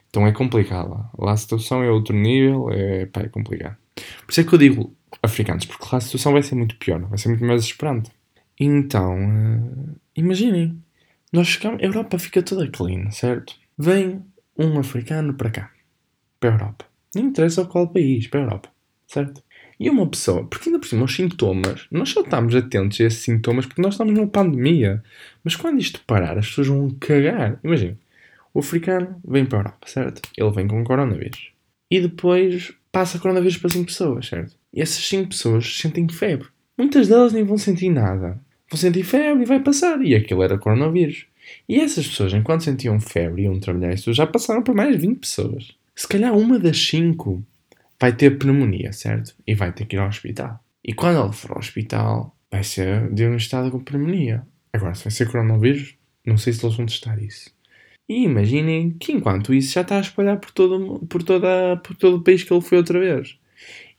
Então 0.10 0.28
é 0.28 0.32
complicado. 0.32 1.10
Lá 1.18 1.32
a 1.32 1.38
situação 1.38 1.84
é 1.84 1.90
outro 1.90 2.16
nível, 2.16 2.70
é, 2.72 3.08
pá, 3.08 3.22
é 3.22 3.30
complicado. 3.30 3.78
Por 3.96 4.32
isso 4.32 4.42
é 4.42 4.44
que 4.44 4.54
eu 4.54 4.60
digo, 4.60 4.96
africanos, 5.22 5.66
porque 5.66 5.86
lá 5.92 5.98
a 5.98 6.02
situação 6.02 6.34
vai 6.34 6.44
ser 6.44 6.56
muito 6.56 6.76
pior, 6.78 7.02
vai 7.02 7.18
ser 7.18 7.30
muito 7.30 7.44
mais 7.44 7.62
desesperante. 7.62 8.12
Então, 8.60 9.16
uh, 9.16 9.96
imaginem, 10.16 10.78
nós 11.32 11.48
chegamos, 11.48 11.82
a 11.82 11.86
Europa 11.86 12.20
fica 12.20 12.44
toda 12.44 12.70
clean, 12.70 13.10
certo? 13.10 13.56
Vem 13.78 14.22
um 14.58 14.80
africano 14.80 15.34
para 15.34 15.50
cá, 15.50 15.72
para 16.40 16.52
a 16.52 16.54
Europa. 16.54 16.93
Não 17.16 17.24
interessa 17.24 17.66
qual 17.66 17.88
país, 17.88 18.28
para 18.28 18.40
a 18.40 18.44
Europa, 18.44 18.70
certo? 19.08 19.44
E 19.80 19.90
uma 19.90 20.08
pessoa, 20.08 20.46
porque 20.46 20.70
ainda 20.70 20.80
por 20.80 20.88
cima 20.88 21.06
os 21.06 21.16
sintomas, 21.16 21.88
nós 21.92 22.10
só 22.10 22.22
estamos 22.22 22.56
atentos 22.56 23.02
a 23.02 23.06
esses 23.06 23.20
sintomas 23.20 23.66
porque 23.66 23.82
nós 23.82 23.96
estamos 23.96 24.14
numa 24.14 24.28
pandemia. 24.28 25.04
Mas 25.44 25.56
quando 25.56 25.80
isto 25.80 26.02
parar, 26.06 26.38
as 26.38 26.48
pessoas 26.48 26.68
vão 26.68 26.90
cagar. 27.00 27.60
Imagina, 27.64 27.98
o 28.54 28.60
africano 28.60 29.20
vem 29.28 29.46
para 29.46 29.58
a 29.58 29.62
Europa, 29.62 29.88
certo? 29.88 30.22
Ele 30.38 30.52
vem 30.52 30.68
com 30.68 30.84
coronavírus. 30.84 31.52
E 31.90 32.00
depois 32.00 32.72
passa 32.92 33.20
coronavírus 33.20 33.58
para 33.58 33.70
5 33.70 33.86
pessoas, 33.86 34.28
certo? 34.28 34.56
E 34.72 34.82
essas 34.82 35.06
5 35.08 35.30
pessoas 35.30 35.78
sentem 35.78 36.08
febre. 36.08 36.48
Muitas 36.78 37.08
delas 37.08 37.34
nem 37.34 37.44
vão 37.44 37.58
sentir 37.58 37.90
nada. 37.90 38.40
Vão 38.70 38.78
sentir 38.78 39.04
febre 39.04 39.44
e 39.44 39.46
vai 39.46 39.60
passar. 39.60 40.02
E 40.02 40.16
aquilo 40.16 40.44
era 40.44 40.58
coronavírus. 40.58 41.26
E 41.68 41.80
essas 41.80 42.08
pessoas, 42.08 42.34
enquanto 42.34 42.64
sentiam 42.64 43.00
febre 43.00 43.42
e 43.42 43.46
iam 43.46 43.60
trabalhar 43.60 43.94
isso, 43.94 44.14
já 44.14 44.26
passaram 44.26 44.64
para 44.64 44.74
mais 44.74 44.96
20 44.96 45.20
pessoas. 45.20 45.76
Se 45.96 46.08
calhar 46.08 46.36
uma 46.36 46.58
das 46.58 46.78
5 46.88 47.44
vai 48.00 48.14
ter 48.16 48.38
pneumonia, 48.38 48.92
certo? 48.92 49.36
E 49.46 49.54
vai 49.54 49.72
ter 49.72 49.86
que 49.86 49.96
ir 49.96 50.00
ao 50.00 50.08
hospital. 50.08 50.64
E 50.84 50.94
quando 50.94 51.18
ela 51.18 51.32
for 51.32 51.52
ao 51.52 51.60
hospital, 51.60 52.36
vai 52.52 52.64
ser 52.64 53.14
diagnosticada 53.14 53.72
com 53.72 53.80
pneumonia. 53.80 54.46
Agora, 54.74 54.96
se 54.96 55.04
vai 55.04 55.12
ser 55.12 55.30
coronavírus, 55.30 55.96
não 56.26 56.38
sei 56.38 56.54
se 56.54 56.66
eles 56.66 56.76
vão 56.76 56.86
testar 56.86 57.22
isso. 57.22 57.52
E 58.10 58.24
imaginem 58.24 58.92
que 58.92 59.12
enquanto 59.12 59.54
isso 59.54 59.74
já 59.74 59.82
está 59.82 59.98
a 59.98 60.02
espalhar 60.02 60.38
por 60.38 60.52
todo, 60.52 61.00
por, 61.08 61.24
toda, 61.24 61.78
por 61.78 61.96
todo 61.96 62.18
o 62.18 62.24
país 62.24 62.44
que 62.44 62.54
ele 62.54 62.62
foi 62.62 62.78
outra 62.80 63.00
vez. 63.00 63.38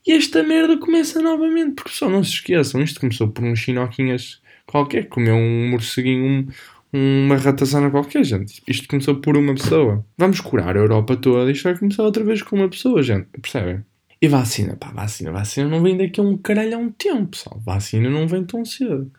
E 0.05 0.11
esta 0.11 0.43
merda 0.43 0.77
começa 0.77 1.19
novamente, 1.21 1.73
porque 1.73 1.91
só 1.91 2.07
não 2.07 2.23
se 2.23 2.31
esqueçam, 2.31 2.83
isto 2.83 2.99
começou 2.99 3.27
por 3.29 3.43
uns 3.43 3.59
chinoquinhas 3.59 4.41
qualquer, 4.65 5.07
comeu 5.07 5.35
um 5.35 5.69
morceguinho, 5.69 6.47
uma 6.95 7.35
ratazana 7.35 7.91
qualquer, 7.91 8.23
gente. 8.23 8.61
Isto 8.67 8.87
começou 8.87 9.15
por 9.15 9.35
uma 9.35 9.53
pessoa. 9.53 10.05
Vamos 10.17 10.39
curar 10.39 10.77
a 10.77 10.79
Europa 10.79 11.17
toda, 11.17 11.51
isto 11.51 11.63
vai 11.63 11.77
começar 11.77 12.03
outra 12.03 12.23
vez 12.23 12.41
com 12.41 12.55
uma 12.55 12.69
pessoa, 12.69 13.03
gente, 13.03 13.27
percebem? 13.41 13.83
E 14.21 14.27
vacina, 14.29 14.77
pá, 14.77 14.91
vacina, 14.91 15.31
vacina 15.31 15.67
não 15.67 15.83
vem 15.83 15.97
daqui 15.97 16.21
a 16.21 16.23
um 16.23 16.37
caralho 16.37 16.75
há 16.75 16.77
um 16.77 16.89
tempo, 16.89 17.27
pessoal. 17.27 17.61
Vacina 17.65 18.09
não 18.09 18.27
vem 18.27 18.45
tão 18.45 18.63
cedo. 18.63 19.11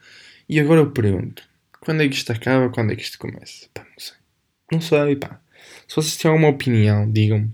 E 0.49 0.59
agora 0.59 0.81
eu 0.81 0.91
pergunto, 0.91 1.43
quando 1.81 2.03
é 2.03 2.09
que 2.09 2.15
isto 2.15 2.33
acaba, 2.33 2.71
quando 2.71 2.93
é 2.93 2.97
que 2.97 3.03
isto 3.03 3.19
começa? 3.19 3.67
Pá, 3.75 3.83
não 3.83 3.99
sei. 3.99 4.17
Não 4.73 4.81
sei, 4.81 5.17
pá. 5.17 5.41
Se 5.87 5.97
vocês 5.97 6.17
têm 6.17 6.31
alguma 6.31 6.49
opinião, 6.49 7.11
digam-me. 7.11 7.53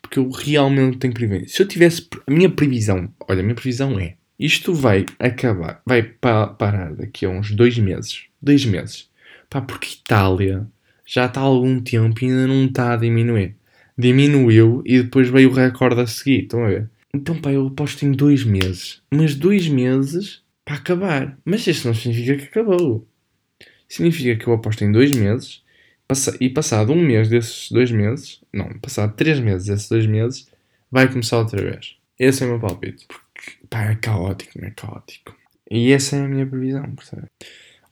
Porque 0.00 0.20
eu 0.20 0.30
realmente 0.30 0.98
tenho 0.98 1.12
previsão. 1.12 1.48
Se 1.48 1.62
eu 1.62 1.68
tivesse. 1.68 2.08
A 2.26 2.30
minha 2.30 2.48
previsão. 2.48 3.12
Olha, 3.28 3.40
a 3.40 3.42
minha 3.42 3.54
previsão 3.54 3.98
é. 3.98 4.14
Isto 4.38 4.72
vai 4.72 5.04
acabar. 5.18 5.82
Vai 5.84 6.02
pa 6.02 6.46
parar 6.46 6.94
daqui 6.94 7.26
a 7.26 7.28
uns 7.28 7.50
dois 7.50 7.76
meses. 7.78 8.26
Dois 8.40 8.64
meses. 8.64 9.10
Pá, 9.50 9.60
porque 9.60 9.94
Itália 9.94 10.66
já 11.06 11.26
está 11.26 11.40
há 11.40 11.44
algum 11.44 11.80
tempo 11.80 12.22
e 12.22 12.26
ainda 12.26 12.46
não 12.46 12.66
está 12.66 12.92
a 12.92 12.96
diminuir. 12.96 13.56
Diminuiu 13.96 14.82
e 14.84 15.02
depois 15.02 15.28
veio 15.28 15.50
o 15.50 15.54
recorde 15.54 16.00
a 16.00 16.06
seguir. 16.06 16.42
Estão 16.42 16.64
a 16.64 16.68
ver? 16.68 16.90
Então, 17.14 17.40
pá, 17.40 17.50
eu 17.50 17.66
aposto 17.66 18.04
em 18.04 18.12
dois 18.12 18.44
meses. 18.44 19.02
Mas 19.10 19.34
dois 19.34 19.66
meses 19.68 20.42
para 20.64 20.76
acabar. 20.76 21.38
Mas 21.44 21.66
isso 21.66 21.88
não 21.88 21.94
significa 21.94 22.36
que 22.36 22.44
acabou. 22.44 23.08
Significa 23.88 24.36
que 24.36 24.48
eu 24.48 24.52
aposto 24.52 24.84
em 24.84 24.92
dois 24.92 25.12
meses 25.12 25.62
e 26.40 26.50
passado 26.50 26.92
um 26.92 27.02
mês 27.02 27.28
desses 27.28 27.70
dois 27.70 27.90
meses, 27.90 28.40
não, 28.52 28.68
passado 28.80 29.14
três 29.14 29.40
meses 29.40 29.66
desses 29.66 29.88
dois 29.88 30.06
meses, 30.06 30.46
vai 30.90 31.08
começar 31.08 31.38
outra 31.38 31.62
vez. 31.62 31.96
Esse 32.18 32.42
é 32.42 32.46
o 32.46 32.50
meu 32.50 32.60
palpite. 32.60 33.06
Porque, 33.06 33.52
pá, 33.68 33.84
é 33.84 33.94
caótico, 33.94 34.62
é 34.62 34.70
caótico. 34.70 35.36
E 35.70 35.92
essa 35.92 36.16
é 36.16 36.24
a 36.24 36.28
minha 36.28 36.46
previsão, 36.46 36.94
percebe? 36.94 37.26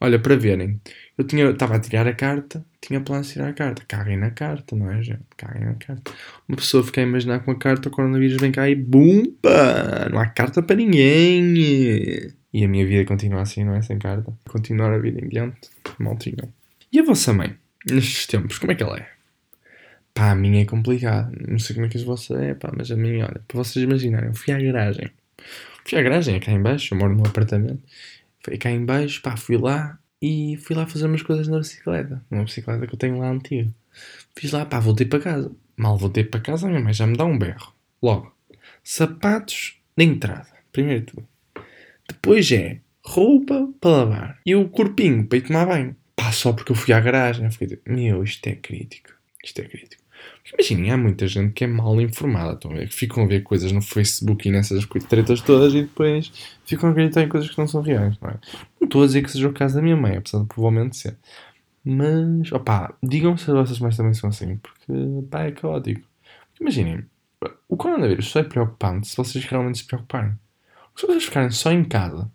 Olha, 0.01 0.19
para 0.19 0.37
verem, 0.37 0.81
eu 1.17 1.51
estava 1.51 1.77
a 1.77 1.81
tirar 1.81 2.07
a 2.07 2.15
carta, 2.15 2.65
tinha 2.81 3.01
plano 3.01 3.23
de 3.23 3.33
tirar 3.33 3.49
a 3.49 3.53
carta. 3.53 3.83
Caguem 3.89 4.17
na 4.17 4.31
carta, 4.31 4.77
não 4.77 4.91
é, 4.91 5.03
gente? 5.03 5.25
Caguem 5.37 5.65
na 5.65 5.75
carta. 5.75 6.13
Uma 6.49 6.57
pessoa 6.57 6.85
fica 6.85 7.01
a 7.01 7.05
imaginar 7.05 7.41
com 7.41 7.51
a 7.51 7.59
carta, 7.59 7.89
o 7.89 7.93
coronavírus 7.93 8.37
vem 8.41 8.53
cá 8.53 8.69
e 8.69 8.75
bumba! 8.75 10.09
Não 10.11 10.19
há 10.19 10.27
carta 10.27 10.63
para 10.63 10.77
ninguém! 10.77 11.55
E 12.53 12.65
a 12.65 12.69
minha 12.69 12.87
vida 12.87 13.05
continua 13.05 13.43
assim, 13.43 13.65
não 13.65 13.75
é? 13.75 13.83
Sem 13.83 13.99
carta. 13.99 14.33
Continuar 14.49 14.93
a 14.93 14.99
vida 14.99 15.25
em 15.25 15.29
diante, 15.29 15.71
maltinho. 15.99 16.53
E 16.93 17.01
a 17.01 17.03
vossa 17.03 17.33
mãe? 17.33 17.57
nestes 17.91 18.27
tempos, 18.27 18.59
como 18.59 18.73
é 18.73 18.75
que 18.75 18.83
ela 18.83 18.99
é? 18.99 19.09
Pá, 20.13 20.31
a 20.31 20.35
minha 20.35 20.63
é 20.63 20.65
complicada. 20.65 21.31
Não 21.47 21.59
sei 21.59 21.75
como 21.75 21.87
é 21.87 21.89
que 21.89 21.99
a 21.99 22.05
vossa 22.05 22.35
é, 22.43 22.55
pá, 22.55 22.73
mas 22.77 22.91
a 22.91 22.97
minha, 22.97 23.25
olha, 23.25 23.41
para 23.47 23.59
vocês 23.59 23.85
imaginarem, 23.85 24.29
eu 24.29 24.35
fui 24.35 24.53
à 24.53 24.59
garagem. 24.59 25.11
Fui 25.85 25.99
à 25.99 26.03
garagem, 26.03 26.37
é 26.37 26.41
cá 26.41 26.53
em 26.53 26.61
baixo, 26.61 26.95
eu 26.95 26.99
moro 26.99 27.15
num 27.15 27.25
apartamento. 27.25 27.83
Fui 28.47 28.57
cá 28.59 28.71
em 28.71 28.85
baixo, 28.85 29.21
pá, 29.23 29.37
fui 29.37 29.59
lá 29.59 29.99
e 30.23 30.57
fui 30.59 30.77
lá 30.77 30.87
fazer 30.87 31.07
umas 31.07 31.21
coisas 31.21 31.49
na 31.49 31.59
bicicleta. 31.59 32.25
Uma 32.31 32.45
bicicleta 32.45 32.87
que 32.87 32.95
eu 32.95 32.99
tenho 32.99 33.19
lá 33.19 33.29
antiga. 33.29 33.75
Fiz 34.37 34.53
lá, 34.53 34.65
pá, 34.65 34.79
voltei 34.79 35.05
para 35.05 35.19
casa. 35.19 35.51
Mal 35.77 35.99
voltei 35.99 36.23
para 36.23 36.39
casa, 36.39 36.65
a 36.65 36.71
minha 36.71 36.81
mãe 36.81 36.93
já 36.93 37.09
me 37.09 37.17
dá 37.17 37.25
um 37.25 37.37
berro. 37.37 37.75
Logo, 38.01 38.33
sapatos 38.85 39.81
de 39.97 40.05
entrada, 40.05 40.47
primeiro 40.71 41.01
de 41.01 41.07
tudo. 41.07 41.29
Depois 42.09 42.53
é 42.53 42.79
roupa 43.05 43.69
para 43.81 43.91
lavar 43.91 44.41
e 44.47 44.55
o 44.55 44.69
corpinho 44.69 45.27
para 45.27 45.39
ir 45.39 45.43
tomar 45.43 45.67
banho. 45.67 45.97
Pá, 46.15 46.31
só 46.31 46.53
porque 46.53 46.71
eu 46.71 46.77
fui 46.77 46.95
à 46.95 47.01
garagem. 47.01 47.47
Eu 47.47 47.51
fiquei 47.51 47.67
tipo, 47.67 47.91
meu, 47.91 48.23
isto 48.23 48.47
é 48.47 48.55
crítico. 48.55 49.11
Isto 49.43 49.61
é 49.61 49.65
crítico. 49.65 50.05
Imaginem, 50.53 50.93
há 50.93 50.97
muita 50.97 51.27
gente 51.27 51.53
que 51.53 51.65
é 51.65 51.67
mal 51.67 52.01
informada, 52.01 52.53
estão 52.53 52.71
a 52.71 52.75
ver? 52.75 52.89
Que 52.89 52.95
ficam 52.95 53.25
a 53.25 53.27
ver 53.27 53.43
coisas 53.43 53.73
no 53.73 53.83
Facebook 53.83 54.49
e 54.49 54.53
nessas 54.53 54.87
tretas 55.09 55.41
todas 55.41 55.75
e 55.75 55.83
depois 55.83 56.33
ficam 56.65 56.89
a 56.89 56.93
acreditar 56.93 57.23
em 57.23 57.29
coisas 57.29 57.51
que 57.51 57.59
não 57.59 57.67
são 57.67 57.81
reais, 57.83 58.17
não 58.21 58.31
é? 58.31 58.35
Não 58.81 58.87
estou 58.87 59.03
a 59.03 59.07
dizer 59.07 59.23
que 59.23 59.31
seja 59.31 59.49
o 59.49 59.53
caso 59.53 59.75
da 59.75 59.83
minha 59.83 59.97
mãe, 59.97 60.17
apesar 60.17 60.41
de 60.41 60.47
provavelmente 60.47 60.97
ser. 60.97 61.17
Mas, 61.85 62.53
opá, 62.53 62.95
digam 63.03 63.37
se 63.37 63.51
as 63.51 63.57
vossas 63.57 63.79
mães 63.79 63.97
também 63.97 64.15
são 64.15 64.31
assim, 64.31 64.57
porque, 64.57 64.93
pá, 65.31 65.45
é 65.45 65.53
caótico. 65.53 66.07
Imaginem, 66.61 67.05
o 67.69 67.77
coronavírus 67.77 68.29
só 68.29 68.41
é 68.41 68.45
preocupante 68.45 69.09
se 69.09 69.17
vocês 69.17 69.45
realmente 69.45 69.79
se 69.79 69.85
preocuparem. 69.85 70.33
Se 70.97 71.07
vocês 71.07 71.25
ficarem 71.25 71.51
só 71.51 71.71
em 71.71 71.85
casa 71.85 72.31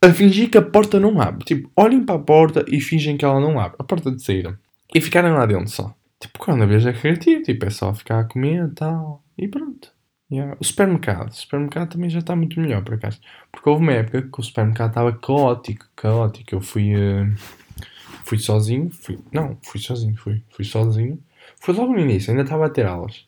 a 0.00 0.12
fingir 0.12 0.50
que 0.50 0.58
a 0.58 0.62
porta 0.62 1.00
não 1.00 1.20
abre. 1.20 1.44
Tipo, 1.44 1.70
olhem 1.76 2.04
para 2.04 2.14
a 2.14 2.18
porta 2.18 2.64
e 2.68 2.80
fingem 2.80 3.16
que 3.16 3.24
ela 3.24 3.40
não 3.40 3.58
abre. 3.58 3.76
A 3.78 3.84
porta 3.84 4.10
de 4.10 4.22
saída. 4.22 4.58
E 4.94 5.00
ficarem 5.00 5.32
lá 5.32 5.44
dentro 5.46 5.68
só. 5.68 5.94
Tipo, 6.20 6.38
coronavírus 6.38 6.86
é 6.86 6.92
criativo, 6.92 7.42
tipo, 7.42 7.64
é 7.66 7.70
só 7.70 7.94
ficar 7.94 8.20
a 8.20 8.24
comer 8.24 8.68
e 8.68 8.74
tal. 8.74 9.24
E 9.36 9.46
pronto. 9.48 9.92
Yeah. 10.30 10.56
O 10.60 10.64
supermercado. 10.64 11.30
O 11.30 11.34
supermercado 11.34 11.92
também 11.92 12.10
já 12.10 12.18
está 12.18 12.36
muito 12.36 12.60
melhor, 12.60 12.82
por 12.84 12.94
acaso. 12.94 13.20
Porque 13.50 13.68
houve 13.68 13.82
uma 13.82 13.92
época 13.92 14.22
que 14.22 14.40
o 14.40 14.42
supermercado 14.42 14.90
estava 14.90 15.12
caótico, 15.12 15.86
caótico. 15.96 16.54
Eu 16.54 16.60
fui, 16.60 16.94
uh, 16.94 17.32
fui 18.24 18.38
sozinho, 18.38 18.90
fui, 18.90 19.18
não, 19.32 19.58
fui 19.62 19.80
sozinho, 19.80 20.16
fui, 20.16 20.42
fui 20.50 20.64
sozinho. 20.64 21.22
Foi 21.60 21.74
logo 21.74 21.92
no 21.92 22.00
início, 22.00 22.30
ainda 22.30 22.42
estava 22.42 22.66
a 22.66 22.70
ter 22.70 22.86
aulas. 22.86 23.26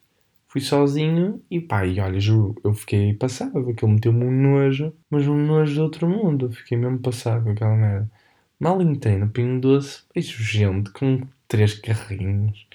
Fui 0.48 0.60
sozinho 0.60 1.42
e 1.50 1.60
pá, 1.60 1.86
e 1.86 2.00
olha, 2.00 2.18
juro, 2.18 2.56
eu 2.64 2.74
fiquei 2.74 3.14
passado, 3.14 3.70
aquilo 3.70 3.92
meteu-me 3.92 4.24
um 4.24 4.32
nojo, 4.32 4.92
mas 5.08 5.26
um 5.28 5.36
nojo 5.36 5.72
de 5.72 5.80
outro 5.80 6.08
mundo. 6.08 6.50
Fiquei 6.52 6.76
mesmo 6.76 6.98
passado 6.98 7.44
com 7.44 7.50
aquela 7.50 7.76
merda. 7.76 8.10
Mal 8.58 8.82
entrei 8.82 9.16
no 9.16 9.28
Pingo 9.28 9.60
Doce, 9.60 10.02
vejo 10.14 10.42
gente 10.42 10.90
com 10.90 11.22
três 11.50 11.74
carrinhos, 11.74 12.66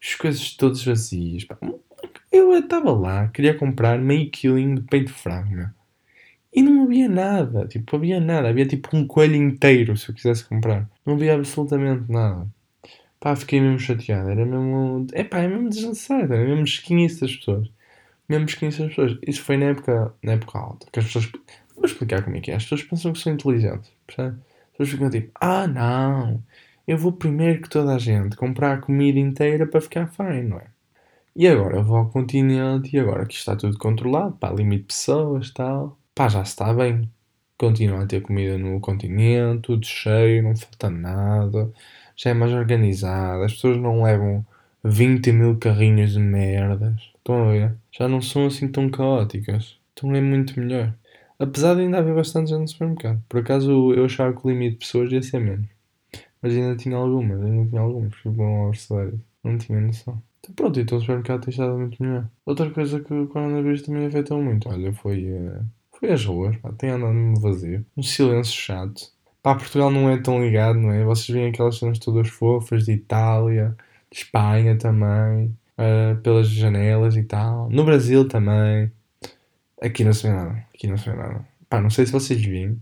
as 0.00 0.14
coisas 0.14 0.54
todas 0.56 0.84
vazias. 0.84 1.44
Pá. 1.44 1.58
Eu 2.32 2.56
estava 2.56 2.92
lá, 2.92 3.28
queria 3.28 3.54
comprar 3.54 3.98
meio 3.98 4.30
quilinho 4.30 4.76
de 4.76 4.82
peito 4.82 5.08
de 5.08 5.12
frango, 5.12 5.50
meu. 5.50 5.68
E 6.52 6.62
não 6.62 6.84
havia 6.84 7.08
nada, 7.08 7.66
tipo, 7.68 7.94
havia 7.96 8.20
nada. 8.20 8.48
Havia 8.48 8.66
tipo 8.66 8.96
um 8.96 9.06
coelho 9.06 9.36
inteiro 9.36 9.96
se 9.96 10.08
eu 10.08 10.14
quisesse 10.14 10.44
comprar. 10.44 10.88
Não 11.04 11.14
havia 11.14 11.34
absolutamente 11.34 12.10
nada. 12.10 12.48
Pá, 13.20 13.36
fiquei 13.36 13.60
mesmo 13.60 13.78
chateado. 13.78 14.30
Era 14.30 14.44
mesmo. 14.46 15.06
É 15.12 15.22
pá, 15.24 15.40
é 15.40 15.48
mesmo 15.48 15.68
desnecessário. 15.68 16.32
Era 16.32 16.44
mesmo 16.44 16.64
esquinice 16.64 17.20
das 17.20 17.36
pessoas. 17.36 17.70
Mesmo 18.28 18.46
esquinice 18.46 18.80
das 18.80 18.88
pessoas. 18.90 19.18
Isso 19.26 19.42
foi 19.42 19.56
na 19.58 19.66
época, 19.66 20.14
na 20.22 20.32
época 20.32 20.58
alta. 20.58 20.86
Que 20.92 20.98
as 21.00 21.06
pessoas. 21.06 21.30
Vou 21.76 21.84
explicar 21.84 22.22
como 22.24 22.36
é 22.36 22.40
que 22.40 22.50
é. 22.50 22.56
As 22.56 22.64
pessoas 22.64 22.82
pensam 22.82 23.12
que 23.12 23.20
são 23.20 23.32
inteligentes. 23.32 23.92
Percebe? 24.06 24.36
As 24.38 24.70
pessoas 24.72 24.88
ficam 24.90 25.10
tipo, 25.10 25.30
ah 25.40 25.66
não, 25.68 26.42
eu 26.90 26.98
vou 26.98 27.12
primeiro 27.12 27.62
que 27.62 27.68
toda 27.70 27.94
a 27.94 27.98
gente 27.98 28.36
comprar 28.36 28.72
a 28.74 28.80
comida 28.80 29.16
inteira 29.16 29.64
para 29.64 29.80
ficar 29.80 30.08
fine, 30.08 30.42
não 30.42 30.58
é? 30.58 30.66
E 31.36 31.46
agora 31.46 31.76
eu 31.76 31.84
vou 31.84 31.96
ao 31.98 32.10
continente 32.10 32.96
e 32.96 32.98
agora 32.98 33.26
que 33.26 33.34
está 33.34 33.54
tudo 33.54 33.78
controlado, 33.78 34.36
pá, 34.36 34.50
limite 34.50 34.82
de 34.82 34.86
pessoas 34.88 35.52
tal, 35.52 35.96
pá, 36.14 36.28
já 36.28 36.42
está 36.42 36.74
bem. 36.74 37.08
Continua 37.56 38.02
a 38.02 38.06
ter 38.06 38.22
comida 38.22 38.58
no 38.58 38.80
continente, 38.80 39.62
tudo 39.62 39.86
cheio, 39.86 40.42
não 40.42 40.56
falta 40.56 40.90
nada, 40.90 41.72
já 42.16 42.30
é 42.30 42.34
mais 42.34 42.52
organizado, 42.52 43.44
as 43.44 43.52
pessoas 43.52 43.76
não 43.76 44.02
levam 44.02 44.44
20 44.82 45.30
mil 45.32 45.58
carrinhos 45.58 46.14
de 46.14 46.18
merdas, 46.18 46.96
estão 47.18 47.50
a 47.50 47.52
ver? 47.52 47.76
Já 47.92 48.08
não 48.08 48.20
são 48.20 48.46
assim 48.46 48.66
tão 48.66 48.90
caóticas, 48.90 49.78
então 49.92 50.12
é 50.16 50.20
muito 50.20 50.58
melhor. 50.58 50.92
Apesar 51.38 51.74
de 51.76 51.82
ainda 51.82 51.98
haver 51.98 52.16
bastante 52.16 52.50
gente 52.50 52.60
no 52.62 52.68
supermercado. 52.68 53.22
Por 53.28 53.40
acaso 53.40 53.92
eu 53.94 54.04
achava 54.06 54.34
que 54.34 54.44
o 54.44 54.50
limite 54.50 54.72
de 54.72 54.78
pessoas 54.78 55.12
ia 55.12 55.22
ser 55.22 55.38
menos. 55.40 55.79
Mas 56.42 56.54
ainda 56.54 56.76
tinha 56.76 56.96
algumas, 56.96 57.40
ainda 57.42 57.68
tinha 57.68 57.80
algumas, 57.80 58.14
fui 58.14 58.32
bom 58.32 58.64
ao 58.64 58.70
versículo. 58.70 59.20
Não 59.44 59.58
tinha 59.58 59.80
noção. 59.80 60.22
Então 60.40 60.54
pronto, 60.54 60.80
então 60.80 60.98
o 60.98 61.00
supermercado 61.00 61.42
tem 61.42 61.50
estado 61.50 61.78
muito 61.78 62.02
melhor. 62.02 62.28
Outra 62.46 62.70
coisa 62.70 63.00
que 63.00 63.12
o 63.12 63.28
coronavírus 63.28 63.82
também 63.82 64.06
afetou 64.06 64.42
muito, 64.42 64.68
olha, 64.68 64.92
foi, 64.92 65.30
uh, 65.30 65.64
foi 65.98 66.12
as 66.12 66.24
ruas, 66.24 66.56
pá, 66.56 66.72
tem 66.72 66.90
andado 66.90 67.40
vazio. 67.40 67.84
Um 67.96 68.02
silêncio 68.02 68.54
chato. 68.54 69.12
Pá, 69.42 69.54
Portugal 69.54 69.90
não 69.90 70.10
é 70.10 70.18
tão 70.18 70.42
ligado, 70.42 70.78
não 70.78 70.92
é? 70.92 71.04
Vocês 71.04 71.28
veem 71.28 71.50
aquelas 71.50 71.78
cenas 71.78 71.98
todas 71.98 72.28
fofas 72.28 72.84
de 72.86 72.92
Itália, 72.92 73.76
de 74.10 74.18
Espanha 74.18 74.76
também, 74.78 75.56
uh, 75.78 76.20
pelas 76.22 76.48
janelas 76.48 77.16
e 77.16 77.22
tal. 77.22 77.68
No 77.70 77.84
Brasil 77.84 78.28
também. 78.28 78.90
Aqui 79.82 80.04
não 80.04 80.12
se 80.12 80.24
vê 80.24 80.32
nada. 80.34 80.64
Aqui 80.74 80.86
não 80.86 80.96
se 80.98 81.08
vê 81.10 81.16
nada. 81.16 81.46
Pá, 81.68 81.80
não 81.80 81.90
sei 81.90 82.06
se 82.06 82.12
vocês 82.12 82.42
veem, 82.44 82.78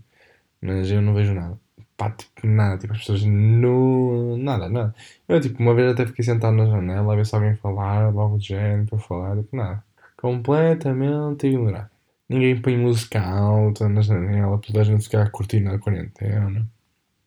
mas 0.61 0.91
eu 0.91 1.01
não 1.01 1.13
vejo 1.13 1.33
nada 1.33 1.57
pá, 1.99 2.09
tipo, 2.11 2.47
nada, 2.47 2.77
tipo, 2.77 2.93
as 2.93 2.99
pessoas 2.99 3.23
no. 3.25 4.37
nada, 4.37 4.69
nada. 4.69 4.95
Eu, 5.27 5.41
tipo, 5.41 5.61
uma 5.61 5.75
vez 5.75 5.91
até 5.91 6.05
fiquei 6.07 6.23
sentado 6.23 6.55
na 6.55 6.65
janela 6.65 7.13
a 7.13 7.15
ver 7.17 7.25
se 7.25 7.35
alguém 7.35 7.55
falar, 7.57 8.13
logo 8.13 8.37
de 8.37 8.47
género 8.47 8.85
para 8.87 8.99
falar, 8.99 9.37
tipo, 9.37 9.55
nada. 9.55 9.83
Completamente 10.17 11.47
ignorado. 11.47 11.89
Ninguém 12.29 12.61
põe 12.61 12.77
música 12.77 13.21
alta 13.21 13.89
na 13.89 14.01
janela, 14.01 14.59
toda 14.59 14.81
a 14.81 14.83
gente 14.83 15.03
ficar 15.03 15.23
a 15.23 15.29
curtir 15.29 15.59
na 15.59 15.77
quarentena. 15.79 16.65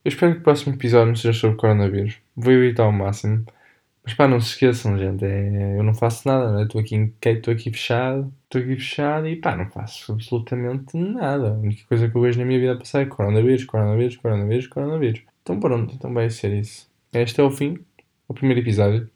Eu 0.04 0.08
espero 0.08 0.34
que 0.34 0.40
o 0.40 0.42
próximo 0.42 0.74
episódio 0.74 1.08
não 1.08 1.16
seja 1.16 1.38
sobre 1.38 1.56
coronavírus. 1.58 2.16
Vou 2.34 2.52
evitar 2.52 2.84
ao 2.84 2.92
máximo. 2.92 3.44
Mas 4.04 4.14
pá, 4.14 4.26
não 4.26 4.40
se 4.40 4.50
esqueçam, 4.50 4.98
gente. 4.98 5.24
É, 5.24 5.78
eu 5.78 5.82
não 5.82 5.94
faço 5.94 6.26
nada, 6.26 6.52
né? 6.52 6.64
Estou 6.64 6.80
aqui, 6.80 7.12
estou 7.24 7.54
aqui 7.54 7.70
fechado. 7.70 8.32
Estou 8.44 8.60
aqui 8.60 8.74
fechado 8.76 9.28
e 9.28 9.36
pá, 9.36 9.56
não 9.56 9.70
faço 9.70 10.12
absolutamente 10.12 10.96
nada. 10.96 11.50
A 11.50 11.58
única 11.58 11.84
coisa 11.88 12.08
que 12.08 12.16
eu 12.16 12.22
vejo 12.22 12.38
na 12.40 12.44
minha 12.44 12.58
vida 12.58 12.76
passar 12.76 13.02
é 13.02 13.06
coronavírus, 13.06 13.64
coronavírus, 13.64 14.16
coronavírus, 14.16 14.66
coronavírus. 14.66 15.22
Então 15.42 15.60
pronto, 15.60 15.94
então 15.94 16.12
vai 16.12 16.28
ser 16.30 16.52
isso. 16.52 16.90
Este 17.12 17.40
é 17.40 17.44
o 17.44 17.50
fim. 17.50 17.78
O 18.26 18.34
primeiro 18.34 18.60
episódio. 18.60 19.08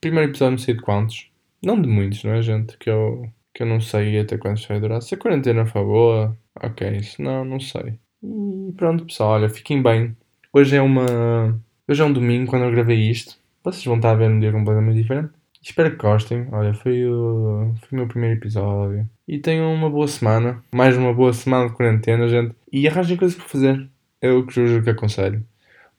Primeiro 0.00 0.30
episódio 0.30 0.52
não 0.52 0.58
sei 0.58 0.74
de 0.74 0.82
quantos. 0.82 1.30
Não 1.62 1.80
de 1.80 1.88
muitos, 1.88 2.22
não 2.24 2.34
é, 2.34 2.42
gente? 2.42 2.76
Que 2.78 2.90
eu, 2.90 3.28
que 3.52 3.62
eu 3.62 3.66
não 3.66 3.80
sei 3.80 4.20
até 4.20 4.38
quantos 4.38 4.64
vai 4.66 4.80
durar. 4.80 5.00
Se 5.02 5.14
a 5.14 5.18
quarentena 5.18 5.66
for 5.66 5.84
boa, 5.84 6.38
ok. 6.62 7.02
Se 7.02 7.22
não, 7.22 7.44
não 7.44 7.58
sei. 7.58 7.98
E 8.22 8.72
pronto, 8.76 9.06
pessoal. 9.06 9.30
Olha, 9.30 9.48
fiquem 9.48 9.82
bem. 9.82 10.16
Hoje 10.52 10.76
é 10.76 10.82
uma. 10.82 11.60
Hoje 11.88 12.02
é 12.02 12.04
um 12.04 12.12
domingo 12.12 12.50
quando 12.50 12.64
eu 12.64 12.70
gravei 12.70 13.10
isto. 13.10 13.36
Vocês 13.64 13.82
vão 13.86 13.96
estar 13.96 14.10
a 14.10 14.14
ver 14.14 14.28
um 14.28 14.38
dia 14.38 14.52
completamente 14.52 15.00
diferente. 15.00 15.30
Espero 15.62 15.90
que 15.92 15.96
gostem. 15.96 16.46
Olha, 16.52 16.74
foi 16.74 17.06
o, 17.06 17.72
foi 17.80 17.88
o 17.92 17.96
meu 17.96 18.06
primeiro 18.06 18.36
episódio. 18.36 19.08
E 19.26 19.38
tenham 19.38 19.72
uma 19.72 19.88
boa 19.88 20.06
semana. 20.06 20.62
Mais 20.70 20.98
uma 20.98 21.14
boa 21.14 21.32
semana 21.32 21.70
de 21.70 21.74
quarentena, 21.74 22.28
gente. 22.28 22.54
E 22.70 22.86
arranjem 22.86 23.16
coisas 23.16 23.34
para 23.34 23.48
fazer. 23.48 23.88
É 24.20 24.30
o 24.30 24.46
que 24.46 24.52
juro 24.52 24.82
que 24.84 24.90
aconselho. 24.90 25.42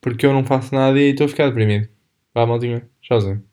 Porque 0.00 0.24
eu 0.24 0.32
não 0.32 0.44
faço 0.44 0.72
nada 0.72 0.96
e 0.96 1.10
estou 1.10 1.24
a 1.24 1.28
ficar 1.28 1.48
deprimido. 1.48 1.88
Vá, 2.32 2.46
maldinha. 2.46 2.88
Tchauzinho. 3.02 3.44